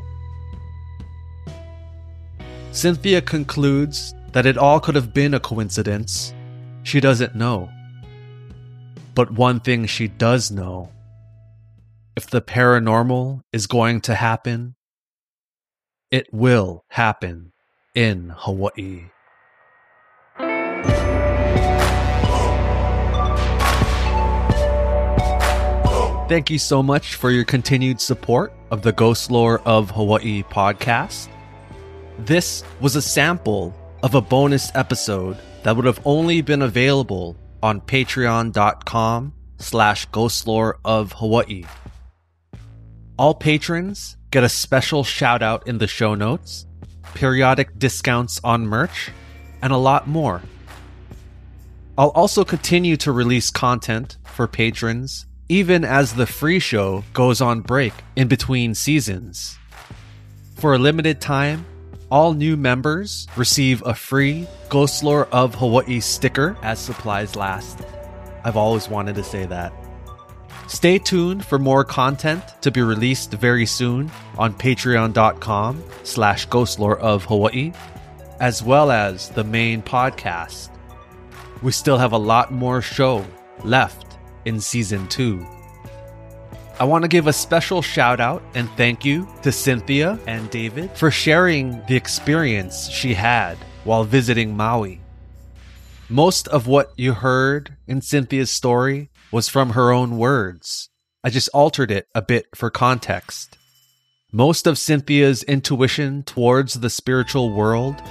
Cynthia 2.72 3.22
concludes 3.22 4.12
that 4.32 4.44
it 4.44 4.58
all 4.58 4.78
could 4.78 4.94
have 4.94 5.14
been 5.14 5.32
a 5.32 5.40
coincidence 5.40 6.34
she 6.82 7.00
doesn't 7.00 7.34
know. 7.34 7.70
But 9.14 9.32
one 9.32 9.60
thing 9.60 9.86
she 9.86 10.08
does 10.08 10.50
know 10.50 10.90
if 12.16 12.28
the 12.28 12.40
paranormal 12.40 13.42
is 13.52 13.66
going 13.66 14.00
to 14.02 14.14
happen, 14.14 14.74
it 16.10 16.26
will 16.32 16.84
happen 16.88 17.52
in 17.94 18.32
Hawaii. 18.36 19.10
Thank 26.28 26.48
you 26.48 26.58
so 26.58 26.80
much 26.82 27.16
for 27.16 27.30
your 27.32 27.44
continued 27.44 28.00
support 28.00 28.52
of 28.70 28.82
the 28.82 28.92
Ghost 28.92 29.32
Lore 29.32 29.60
of 29.62 29.90
Hawaii 29.90 30.44
podcast. 30.44 31.28
This 32.20 32.62
was 32.80 32.94
a 32.94 33.02
sample 33.02 33.74
of 34.04 34.14
a 34.14 34.20
bonus 34.20 34.70
episode 34.76 35.36
that 35.62 35.76
would 35.76 35.84
have 35.84 36.00
only 36.04 36.42
been 36.42 36.62
available 36.62 37.36
on 37.62 37.80
patreon.com 37.80 39.34
slash 39.58 40.08
ghostlore 40.08 40.74
of 40.84 41.12
Hawaii. 41.12 41.64
All 43.18 43.34
patrons 43.34 44.16
get 44.30 44.44
a 44.44 44.48
special 44.48 45.04
shout 45.04 45.42
out 45.42 45.66
in 45.68 45.78
the 45.78 45.86
show 45.86 46.14
notes 46.14 46.66
periodic 47.14 47.78
discounts 47.78 48.40
on 48.44 48.66
merch, 48.66 49.10
and 49.62 49.72
a 49.72 49.76
lot 49.76 50.06
more. 50.08 50.42
I'll 51.98 52.10
also 52.10 52.44
continue 52.44 52.96
to 52.98 53.12
release 53.12 53.50
content 53.50 54.16
for 54.24 54.46
patrons, 54.46 55.26
even 55.48 55.84
as 55.84 56.14
the 56.14 56.26
free 56.26 56.58
show 56.58 57.04
goes 57.12 57.40
on 57.40 57.60
break 57.60 57.92
in 58.16 58.28
between 58.28 58.74
seasons. 58.74 59.58
For 60.56 60.74
a 60.74 60.78
limited 60.78 61.20
time, 61.20 61.66
all 62.10 62.34
new 62.34 62.56
members 62.56 63.26
receive 63.36 63.82
a 63.86 63.94
free 63.94 64.46
Ghost 64.68 65.02
Lore 65.02 65.26
of 65.26 65.54
Hawaii 65.54 66.00
sticker 66.00 66.56
as 66.62 66.78
supplies 66.78 67.36
last. 67.36 67.80
I've 68.44 68.56
always 68.56 68.88
wanted 68.88 69.14
to 69.16 69.24
say 69.24 69.46
that. 69.46 69.72
Stay 70.66 70.98
tuned 70.98 71.44
for 71.44 71.58
more 71.58 71.84
content 71.84 72.42
to 72.62 72.70
be 72.70 72.80
released 72.80 73.32
very 73.32 73.66
soon 73.66 74.10
on 74.38 74.54
patreon.com 74.54 75.82
slash 76.04 76.46
ghostlore 76.48 76.98
of 76.98 77.24
Hawaii, 77.24 77.72
as 78.40 78.62
well 78.62 78.90
as 78.90 79.30
the 79.30 79.44
main 79.44 79.82
podcast. 79.82 80.70
We 81.62 81.72
still 81.72 81.98
have 81.98 82.12
a 82.12 82.18
lot 82.18 82.52
more 82.52 82.80
show 82.80 83.26
left 83.64 84.18
in 84.44 84.60
season 84.60 85.06
two. 85.08 85.46
I 86.80 86.84
want 86.84 87.02
to 87.02 87.08
give 87.08 87.26
a 87.26 87.32
special 87.34 87.82
shout 87.82 88.20
out 88.20 88.42
and 88.54 88.66
thank 88.70 89.04
you 89.04 89.28
to 89.42 89.52
Cynthia 89.52 90.18
and 90.26 90.48
David 90.48 90.90
for 90.96 91.10
sharing 91.10 91.84
the 91.86 91.94
experience 91.94 92.88
she 92.88 93.12
had 93.12 93.58
while 93.84 94.02
visiting 94.02 94.56
Maui. 94.56 95.02
Most 96.08 96.48
of 96.48 96.66
what 96.66 96.94
you 96.96 97.12
heard 97.12 97.76
in 97.86 98.00
Cynthia's 98.00 98.50
story 98.50 99.10
was 99.30 99.46
from 99.46 99.70
her 99.70 99.92
own 99.92 100.16
words. 100.16 100.88
I 101.22 101.28
just 101.28 101.50
altered 101.50 101.90
it 101.90 102.08
a 102.14 102.22
bit 102.22 102.46
for 102.54 102.70
context. 102.70 103.58
Most 104.32 104.66
of 104.66 104.78
Cynthia's 104.78 105.42
intuition 105.42 106.22
towards 106.22 106.80
the 106.80 106.88
spiritual 106.88 107.52
world 107.52 108.02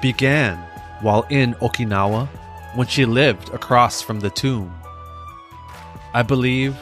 began 0.00 0.56
while 1.02 1.26
in 1.28 1.52
Okinawa 1.56 2.28
when 2.76 2.86
she 2.86 3.04
lived 3.04 3.50
across 3.50 4.00
from 4.00 4.20
the 4.20 4.30
tomb. 4.30 4.74
I 6.14 6.22
believe 6.22 6.74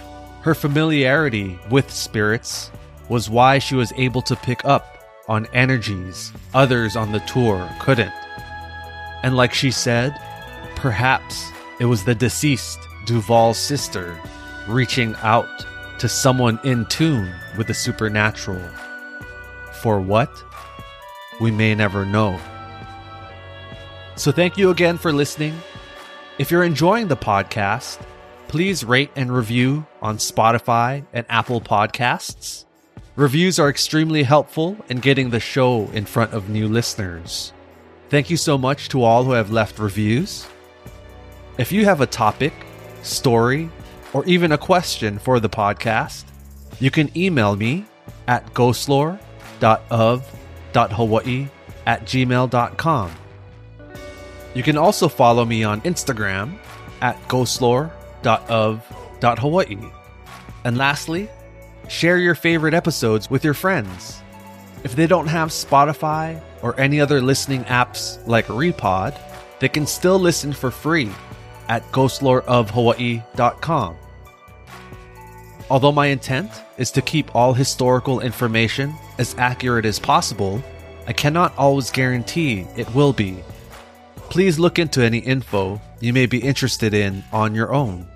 her 0.45 0.55
familiarity 0.55 1.59
with 1.71 1.91
spirits 1.91 2.71
was 3.09 3.31
why 3.31 3.59
she 3.59 3.75
was 3.75 3.95
able 3.97 4.21
to 4.21 4.37
pick 4.37 4.63
up 4.67 4.99
on 5.27 5.47
energies 5.55 6.35
others 6.53 6.97
on 6.97 7.13
the 7.13 7.21
tour 7.21 7.67
couldn't. 7.81 8.13
And 9.23 9.39
like 9.39 9.55
she 9.55 9.71
said, 9.71 10.15
perhaps 10.77 11.49
it 11.81 11.87
was 11.87 12.05
the 12.05 12.15
deceased 12.15 12.79
Duval's 13.07 13.57
sister 13.57 14.21
reaching 14.69 15.15
out 15.23 15.49
to 15.99 16.11
someone 16.11 16.61
in 16.63 16.85
tune 16.87 17.35
with 17.57 17.69
the 17.69 17.73
supernatural. 17.75 18.69
For 19.81 19.99
what? 19.99 20.31
We 21.41 21.53
may 21.53 21.75
never 21.75 22.05
know. 22.05 22.39
So, 24.17 24.31
thank 24.31 24.59
you 24.59 24.69
again 24.69 24.99
for 24.99 25.11
listening. 25.11 25.59
If 26.39 26.51
you're 26.51 26.65
enjoying 26.65 27.09
the 27.09 27.17
podcast, 27.17 27.99
please 28.55 28.85
rate 28.85 29.11
and 29.17 29.35
review 29.35 29.85
on 30.01 30.17
Spotify 30.17 31.05
and 31.13 31.27
Apple 31.29 31.61
Podcasts. 31.61 32.65
Reviews 33.17 33.59
are 33.59 33.69
extremely 33.69 34.23
helpful 34.23 34.77
in 34.89 35.01
getting 35.01 35.31
the 35.31 35.41
show 35.41 35.91
in 35.93 36.05
front 36.05 36.33
of 36.33 36.49
new 36.49 36.69
listeners. 36.69 37.53
Thank 38.11 38.31
you 38.31 38.37
so 38.37 38.57
much 38.57 38.89
to 38.91 39.03
all 39.03 39.25
who 39.25 39.33
have 39.33 39.51
left 39.51 39.81
reviews. 39.81 40.47
If 41.59 41.73
you 41.73 41.85
have 41.87 42.01
a 42.01 42.07
topic, 42.07 42.53
story, 43.03 43.69
or 44.13 44.25
even 44.25 44.53
a 44.53 44.59
question 44.59 45.19
for 45.19 45.41
the 45.41 45.49
podcast, 45.49 46.23
you 46.79 46.93
can 46.93 47.11
email 47.19 47.57
me 47.57 47.85
at 48.29 48.55
ghostlore.of.hawaii 48.55 51.49
at 51.87 52.05
gmail.com. 52.05 53.11
You 54.55 54.63
can 54.63 54.79
also 54.79 55.09
follow 55.09 55.45
me 55.45 55.65
on 55.65 55.81
Instagram 55.81 56.57
at 57.01 57.21
ghostlore.of.hawaii. 58.25 59.91
And 60.65 60.77
lastly, 60.79 61.29
share 61.89 62.19
your 62.19 62.35
favorite 62.35 62.75
episodes 62.75 63.31
with 63.31 63.45
your 63.45 63.55
friends. 63.55 64.21
If 64.83 64.97
they 64.97 65.07
don't 65.07 65.29
have 65.29 65.51
Spotify 65.51 66.43
or 66.63 66.81
any 66.81 67.01
other 67.01 67.21
listening 67.21 67.63
apps 67.65 68.27
like 68.27 68.47
Repod, 68.47 69.17
they 69.61 69.69
can 69.69 69.87
still 69.87 70.19
listen 70.19 70.53
for 70.53 70.71
free 70.71 71.11
at 71.69 71.83
ghostloreofhawaii.com. 71.93 73.97
Although 75.71 75.93
my 75.93 76.09
intent 76.09 76.51
is 76.77 76.91
to 76.91 77.01
keep 77.01 77.35
all 77.35 77.55
historical 77.55 78.21
information 78.21 78.95
as 79.19 79.35
accurate 79.39 79.87
as 79.87 79.99
possible, 79.99 80.63
I 81.07 81.15
cannot 81.15 81.57
always 81.57 81.91
guarantee 81.91 82.67
it 82.77 82.95
will 82.95 83.15
be. 83.15 83.39
Please 84.29 84.59
look 84.59 84.79
into 84.79 85.03
any 85.03 85.19
info 85.19 85.81
you 86.01 86.13
may 86.13 86.27
be 86.27 86.39
interested 86.39 86.93
in 86.93 87.25
on 87.33 87.55
your 87.55 87.73
own. 87.73 88.07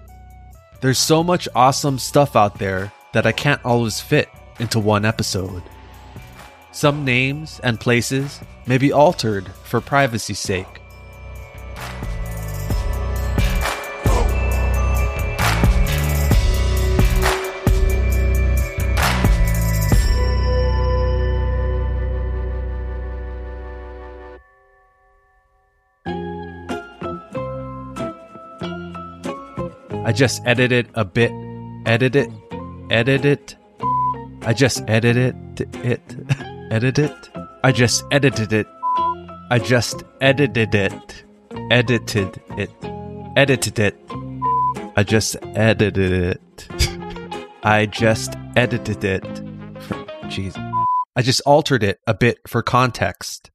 There's 0.80 0.98
so 0.98 1.24
much 1.24 1.48
awesome 1.56 1.98
stuff 1.98 2.36
out 2.36 2.58
there 2.58 2.92
that 3.12 3.26
I 3.26 3.32
can't 3.32 3.64
always 3.64 4.00
fit 4.00 4.28
into 4.60 4.78
one 4.78 5.04
episode. 5.04 5.62
Some 6.70 7.04
names 7.04 7.60
and 7.64 7.80
places 7.80 8.40
may 8.66 8.78
be 8.78 8.92
altered 8.92 9.48
for 9.64 9.80
privacy's 9.80 10.38
sake. 10.38 10.77
I 30.08 30.12
just 30.12 30.40
edited 30.46 30.88
a 30.94 31.04
bit. 31.04 31.30
Edit 31.84 32.16
it. 32.16 32.30
Edit 32.88 33.26
it. 33.26 33.56
I 34.40 34.54
just 34.54 34.82
edited 34.88 35.60
it. 35.60 36.00
Edit 36.72 36.98
it. 36.98 37.30
I 37.62 37.72
just 37.72 38.04
edited 38.10 38.54
it. 38.54 38.66
I 39.50 39.58
just 39.58 40.04
edited 40.22 40.74
it. 40.74 41.24
Edited 41.70 42.40
it. 42.56 42.70
Edited 43.36 43.78
it. 43.78 43.96
I 44.96 45.02
just 45.02 45.36
edited 45.54 46.12
it. 46.12 46.68
I 47.62 47.84
just 47.84 48.34
edited 48.56 49.04
it. 49.04 49.22
Jeez. 50.32 50.56
I 51.16 51.20
just 51.20 51.42
altered 51.42 51.82
it 51.82 52.00
a 52.06 52.14
bit 52.14 52.38
for 52.46 52.62
context. 52.62 53.50